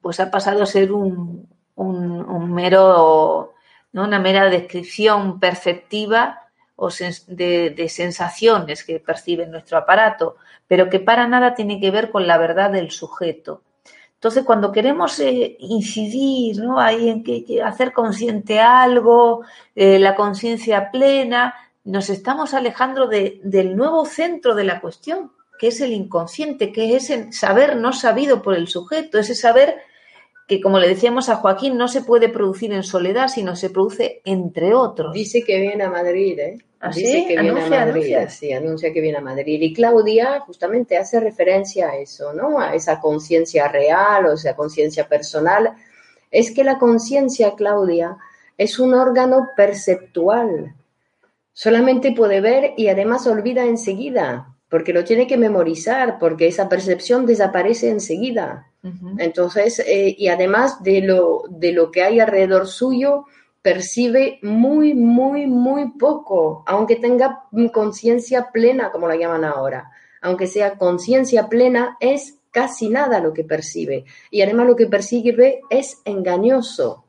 pues 0.00 0.20
ha 0.20 0.30
pasado 0.30 0.62
a 0.62 0.66
ser 0.66 0.92
un, 0.92 1.48
un- 1.76 2.52
mero, 2.52 3.54
¿no? 3.92 4.04
una 4.04 4.18
mera 4.18 4.50
descripción 4.50 5.40
perceptiva 5.40 6.42
o 6.76 6.90
de, 7.28 7.70
de 7.70 7.88
sensaciones 7.88 8.84
que 8.84 9.00
percibe 9.00 9.46
nuestro 9.46 9.78
aparato, 9.78 10.36
pero 10.66 10.88
que 10.90 11.00
para 11.00 11.26
nada 11.28 11.54
tiene 11.54 11.80
que 11.80 11.90
ver 11.90 12.10
con 12.10 12.26
la 12.26 12.38
verdad 12.38 12.70
del 12.70 12.90
sujeto. 12.90 13.62
Entonces, 14.14 14.44
cuando 14.44 14.70
queremos 14.70 15.18
eh, 15.20 15.56
incidir 15.60 16.58
¿no? 16.62 16.78
ahí 16.78 17.08
en 17.08 17.22
que, 17.24 17.44
que 17.44 17.62
hacer 17.62 17.92
consciente 17.92 18.60
algo, 18.60 19.42
eh, 19.74 19.98
la 19.98 20.14
conciencia 20.14 20.90
plena, 20.90 21.54
nos 21.90 22.08
estamos 22.08 22.54
alejando 22.54 23.08
de, 23.08 23.40
del 23.42 23.76
nuevo 23.76 24.04
centro 24.04 24.54
de 24.54 24.64
la 24.64 24.80
cuestión, 24.80 25.32
que 25.58 25.68
es 25.68 25.80
el 25.80 25.92
inconsciente, 25.92 26.72
que 26.72 26.94
es 26.94 27.10
ese 27.10 27.32
saber 27.32 27.76
no 27.76 27.92
sabido 27.92 28.42
por 28.42 28.54
el 28.54 28.68
sujeto, 28.68 29.18
ese 29.18 29.34
saber 29.34 29.76
que, 30.46 30.60
como 30.60 30.78
le 30.78 30.88
decíamos 30.88 31.28
a 31.28 31.36
Joaquín, 31.36 31.76
no 31.76 31.88
se 31.88 32.02
puede 32.02 32.28
producir 32.28 32.72
en 32.72 32.82
soledad, 32.82 33.28
sino 33.28 33.56
se 33.56 33.70
produce 33.70 34.20
entre 34.24 34.72
otros. 34.74 35.12
Dice 35.12 35.42
que 35.44 35.60
viene 35.60 35.84
a 35.84 35.90
Madrid, 35.90 36.38
¿eh? 36.38 36.58
¿Ah, 36.80 36.90
Dice 36.94 37.12
sí? 37.12 37.26
que 37.26 37.34
viene 37.38 37.50
Anuncia, 37.50 37.82
a 37.82 37.86
Madrid, 37.86 38.14
anuncia. 38.16 38.30
sí, 38.30 38.52
anuncia 38.52 38.92
que 38.92 39.00
viene 39.00 39.18
a 39.18 39.20
Madrid. 39.20 39.60
Y 39.60 39.74
Claudia 39.74 40.40
justamente 40.40 40.96
hace 40.96 41.20
referencia 41.20 41.90
a 41.90 41.96
eso, 41.98 42.32
¿no? 42.32 42.58
A 42.58 42.74
esa 42.74 43.00
conciencia 43.00 43.68
real 43.68 44.26
o 44.26 44.32
esa 44.32 44.56
conciencia 44.56 45.06
personal. 45.06 45.74
Es 46.30 46.52
que 46.52 46.64
la 46.64 46.78
conciencia, 46.78 47.54
Claudia, 47.54 48.16
es 48.56 48.78
un 48.78 48.94
órgano 48.94 49.48
perceptual. 49.56 50.74
Solamente 51.52 52.12
puede 52.12 52.40
ver 52.40 52.74
y 52.76 52.88
además 52.88 53.26
olvida 53.26 53.64
enseguida, 53.64 54.56
porque 54.68 54.92
lo 54.92 55.04
tiene 55.04 55.26
que 55.26 55.36
memorizar, 55.36 56.18
porque 56.18 56.46
esa 56.46 56.68
percepción 56.68 57.26
desaparece 57.26 57.90
enseguida. 57.90 58.66
Entonces, 59.18 59.78
eh, 59.80 60.14
y 60.16 60.28
además 60.28 60.82
de 60.82 61.02
lo, 61.02 61.42
de 61.50 61.72
lo 61.72 61.90
que 61.90 62.02
hay 62.02 62.18
alrededor 62.18 62.66
suyo, 62.66 63.26
percibe 63.62 64.38
muy, 64.42 64.94
muy, 64.94 65.46
muy 65.46 65.90
poco, 65.98 66.64
aunque 66.66 66.96
tenga 66.96 67.44
conciencia 67.72 68.50
plena, 68.52 68.90
como 68.90 69.06
la 69.06 69.16
llaman 69.16 69.44
ahora. 69.44 69.90
Aunque 70.22 70.46
sea 70.46 70.78
conciencia 70.78 71.48
plena, 71.48 71.96
es 72.00 72.38
casi 72.50 72.88
nada 72.88 73.20
lo 73.20 73.32
que 73.32 73.44
percibe. 73.44 74.04
Y 74.30 74.42
además 74.42 74.66
lo 74.66 74.76
que 74.76 74.86
percibe 74.86 75.60
es 75.68 76.00
engañoso. 76.04 77.04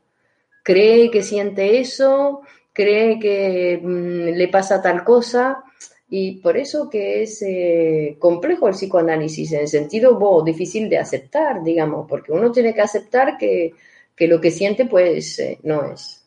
Cree 0.62 1.10
que 1.10 1.22
siente 1.22 1.80
eso, 1.80 2.42
cree 2.72 3.18
que 3.18 3.80
mm, 3.82 4.36
le 4.36 4.48
pasa 4.48 4.82
tal 4.82 5.04
cosa. 5.04 5.64
Y 6.08 6.40
por 6.40 6.56
eso 6.58 6.90
que 6.90 7.22
es 7.22 7.40
eh, 7.42 8.16
complejo 8.18 8.68
el 8.68 8.74
psicoanálisis, 8.74 9.52
en 9.52 9.60
el 9.60 9.68
sentido 9.68 10.18
bo, 10.18 10.42
difícil 10.42 10.88
de 10.90 10.98
aceptar, 10.98 11.62
digamos, 11.62 12.06
porque 12.06 12.32
uno 12.32 12.52
tiene 12.52 12.74
que 12.74 12.82
aceptar 12.82 13.38
que, 13.38 13.72
que 14.14 14.28
lo 14.28 14.38
que 14.40 14.50
siente 14.50 14.84
pues 14.84 15.38
eh, 15.38 15.58
no 15.62 15.84
es. 15.90 16.22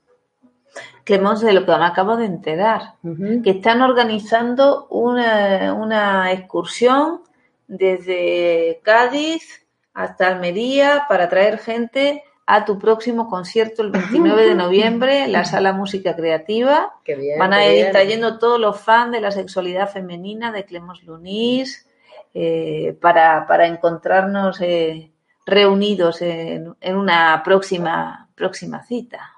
Clemence, 1.04 1.46
de 1.46 1.54
lo 1.54 1.66
que 1.66 1.72
me 1.72 1.86
acabo 1.86 2.18
de 2.18 2.26
enterar, 2.26 2.96
que 3.44 3.52
están 3.52 3.84
organizando 3.84 4.88
una, 4.90 5.72
una 5.74 6.32
excursión 6.32 7.22
desde 7.68 8.80
Cádiz 8.84 9.66
hasta 9.94 10.28
Almería 10.28 11.06
para 11.08 11.30
traer 11.30 11.60
gente 11.60 12.24
a 12.48 12.66
tu 12.66 12.78
próximo 12.78 13.28
concierto 13.28 13.82
el 13.82 13.92
29 13.92 14.46
de 14.46 14.56
noviembre 14.56 15.24
en 15.24 15.32
la 15.32 15.46
Sala 15.46 15.74
Música 15.74 16.16
Creativa. 16.16 16.94
Qué 17.04 17.16
bien, 17.16 17.40
Van 17.40 17.54
a 17.54 17.66
ir 17.68 17.90
trayendo 17.92 18.38
todos 18.38 18.60
los 18.60 18.80
fans 18.80 19.12
de 19.12 19.22
la 19.22 19.32
sexualidad 19.32 19.90
femenina 19.90 20.52
de 20.52 20.64
Clemens 20.66 21.04
Lunís 21.04 21.88
eh, 22.34 22.96
para, 23.02 23.48
para 23.48 23.66
encontrarnos 23.66 24.62
eh, 24.62 25.12
reunidos 25.46 26.22
en, 26.22 26.76
en 26.82 26.96
una 26.96 27.42
próxima, 27.44 28.30
próxima 28.36 28.84
cita. 28.84 29.32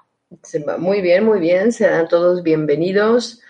Muy 0.78 1.00
bien, 1.00 1.24
muy 1.24 1.40
bien, 1.40 1.72
serán 1.72 2.08
todos 2.08 2.42
bienvenidos. 2.42 3.40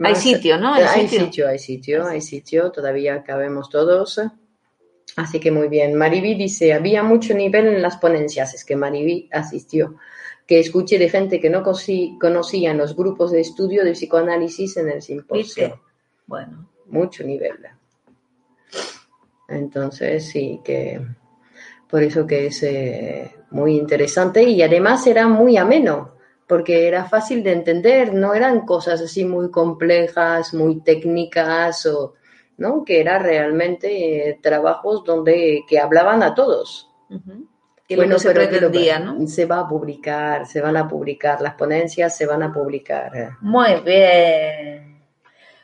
Hay 0.00 0.14
sitio, 0.14 0.58
¿no? 0.58 0.74
Hay 0.74 0.84
Hay, 0.84 1.08
sitio. 1.08 1.24
sitio, 1.24 1.48
hay 1.48 1.58
sitio, 1.58 2.06
hay 2.06 2.20
sitio, 2.20 2.70
todavía 2.70 3.24
cabemos 3.24 3.68
todos. 3.68 4.20
Así 5.16 5.40
que 5.40 5.50
muy 5.50 5.68
bien. 5.68 5.94
Mariví 5.94 6.34
dice, 6.34 6.72
había 6.72 7.02
mucho 7.02 7.34
nivel 7.34 7.66
en 7.66 7.82
las 7.82 7.96
ponencias, 7.96 8.54
es 8.54 8.64
que 8.64 8.76
Mariví 8.76 9.28
asistió, 9.32 9.96
que 10.46 10.60
escuché 10.60 10.98
de 10.98 11.08
gente 11.08 11.40
que 11.40 11.50
no 11.50 11.62
conocía 11.62 12.70
en 12.70 12.78
los 12.78 12.94
grupos 12.96 13.32
de 13.32 13.40
estudio 13.40 13.84
de 13.84 13.92
psicoanálisis 13.92 14.76
en 14.76 14.88
el 14.90 15.02
simposio. 15.02 15.64
¿Viste? 15.64 15.74
Bueno, 16.26 16.68
Mucho 16.86 17.22
nivel. 17.22 17.58
Entonces, 19.48 20.26
sí, 20.26 20.60
que 20.64 21.00
por 21.88 22.02
eso 22.02 22.26
que 22.26 22.46
es 22.46 22.62
eh, 22.62 23.34
muy 23.50 23.76
interesante 23.76 24.42
y 24.42 24.62
además 24.62 25.06
era 25.06 25.26
muy 25.26 25.56
ameno, 25.56 26.14
porque 26.46 26.86
era 26.86 27.04
fácil 27.04 27.42
de 27.42 27.52
entender, 27.52 28.14
no 28.14 28.34
eran 28.34 28.64
cosas 28.64 29.00
así 29.00 29.24
muy 29.24 29.50
complejas, 29.50 30.54
muy 30.54 30.80
técnicas, 30.80 31.86
o, 31.86 32.14
¿no? 32.58 32.84
Que 32.84 33.00
era 33.00 33.18
realmente 33.18 34.28
eh, 34.30 34.38
trabajos 34.42 35.02
donde 35.04 35.64
que 35.66 35.78
hablaban 35.78 36.22
a 36.22 36.34
todos. 36.34 36.90
que 37.88 37.96
Bueno, 37.96 38.16
que 38.16 38.20
se 38.20 38.28
pero 38.32 38.40
que 38.40 38.60
lo- 38.60 38.68
pretendía, 38.70 38.98
¿no? 38.98 39.26
se 39.26 39.46
va 39.46 39.60
a 39.60 39.68
publicar, 39.68 40.46
se 40.46 40.60
van 40.60 40.76
a 40.76 40.86
publicar, 40.86 41.40
las 41.40 41.54
ponencias 41.54 42.14
se 42.16 42.26
van 42.26 42.42
a 42.42 42.52
publicar. 42.52 43.10
Muy 43.40 43.80
bien. 43.84 44.98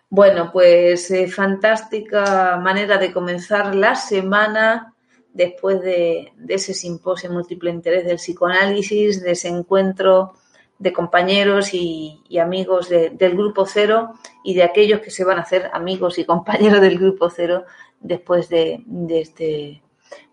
Bueno, 0.08 0.50
pues 0.52 1.10
eh, 1.10 1.26
fantástica 1.28 2.56
manera 2.56 2.96
de 2.98 3.12
comenzar 3.12 3.74
la 3.74 3.94
semana 3.96 4.94
después 5.32 5.80
de, 5.80 6.32
de 6.36 6.54
ese 6.54 6.72
simposio 6.72 7.30
múltiple 7.32 7.70
interés 7.70 8.04
del 8.06 8.16
psicoanálisis, 8.16 9.20
de 9.22 9.32
ese 9.32 9.48
encuentro 9.48 10.34
de 10.78 10.92
compañeros 10.92 11.72
y, 11.72 12.20
amigos 12.40 12.88
de- 12.88 13.10
del 13.10 13.36
Grupo 13.36 13.64
Cero 13.66 14.14
y 14.42 14.54
de 14.54 14.64
aquellos 14.64 15.00
que 15.00 15.10
se 15.10 15.24
van 15.24 15.38
a 15.38 15.42
hacer 15.42 15.70
amigos 15.72 16.18
y 16.18 16.24
compañeros 16.24 16.80
del 16.80 16.98
Grupo 16.98 17.30
Cero 17.30 17.64
después 18.00 18.48
de, 18.48 18.82
de 18.86 19.20
este, 19.20 19.82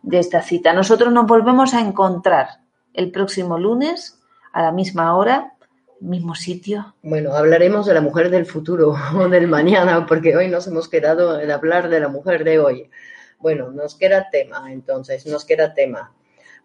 de 0.02 0.20
esta 0.20 0.42
cita. 0.42 0.74
Nosotros 0.74 1.14
nos 1.14 1.26
volvemos 1.28 1.74
a 1.74 1.80
encontrar 1.82 2.48
el 2.94 3.12
próximo 3.12 3.58
lunes 3.58 4.20
a 4.52 4.64
la 4.64 4.72
misma 4.72 5.16
hora, 5.16 5.54
mismo 6.02 6.34
sitio, 6.34 6.96
Bueno, 7.04 7.34
hablaremos 7.36 7.86
de 7.86 7.94
la 7.94 8.02
mujer 8.02 8.32
del 8.32 8.48
futuro 8.48 8.96
o 9.16 9.30
del 9.30 9.48
mañana, 9.48 10.06
porque 10.08 10.36
hoy 10.36 10.48
nos 10.48 10.66
hemos 10.68 10.90
quedado 10.90 11.40
en 11.40 11.52
hablar 11.52 11.90
de 11.90 12.00
la 12.00 12.08
mujer 12.08 12.44
de 12.44 12.58
hoy. 12.60 12.90
Bueno, 13.38 13.72
nos 13.72 13.96
queda 13.96 14.28
tema, 14.32 14.72
entonces, 14.74 15.26
nos 15.28 15.46
queda 15.46 15.74
tema. 15.76 16.12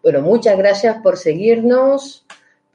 Bueno, 0.01 0.21
muchas 0.21 0.57
gracias 0.57 0.97
por 1.01 1.17
seguirnos, 1.17 2.25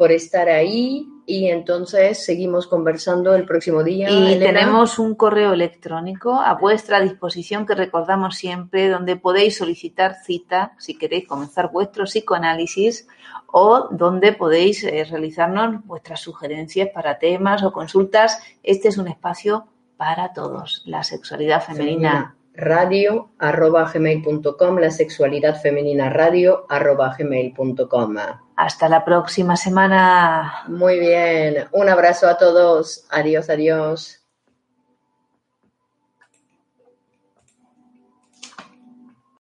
por 0.03 0.11
estar 0.11 0.49
ahí 0.49 1.07
y 1.27 1.47
entonces 1.47 2.25
seguimos 2.25 2.67
conversando 2.67 3.37
el 3.37 3.45
próximo 3.45 3.85
día. 3.85 4.11
Y 4.11 4.33
Elena. 4.33 4.47
tenemos 4.47 4.99
un 4.99 5.15
correo 5.15 5.53
electrónico 5.53 6.41
a 6.41 6.55
vuestra 6.55 7.01
disposición 7.01 7.67
que 7.67 7.77
recordamos 7.77 8.35
siempre, 8.35 8.88
donde 8.88 9.15
podéis 9.15 9.59
solicitar 9.59 10.17
cita 10.25 10.73
si 10.77 10.99
queréis 10.99 11.29
comenzar 11.29 11.71
vuestro 11.71 12.03
psicoanálisis 12.03 13.07
o 13.47 13.91
donde 13.93 14.33
podéis 14.33 14.83
eh, 14.83 15.07
realizarnos 15.09 15.87
vuestras 15.87 16.19
sugerencias 16.19 16.88
para 16.93 17.21
temas 17.21 17.62
o 17.62 17.73
consultas. 17.73 18.43
Este 18.65 18.88
es 18.88 18.99
un 18.99 19.07
espacio 19.07 19.69
para 19.97 20.33
todos. 20.33 20.83
La 20.85 21.05
sexualidad 21.05 21.62
femenina. 21.62 22.35
Radio 22.55 23.33
arroba 23.38 23.91
gmail.com, 23.93 24.79
la 24.79 24.91
sexualidad 24.91 25.61
femenina 25.61 26.11
radio 26.11 26.67
arroba 26.69 27.15
gmail.com. 27.17 28.17
Hasta 28.57 28.88
la 28.88 29.05
próxima 29.05 29.57
semana. 29.57 30.65
Muy 30.69 30.99
bien, 30.99 31.67
un 31.73 31.88
abrazo 31.88 32.29
a 32.29 32.37
todos. 32.37 33.07
Adiós, 33.11 33.51
adiós. 33.51 34.22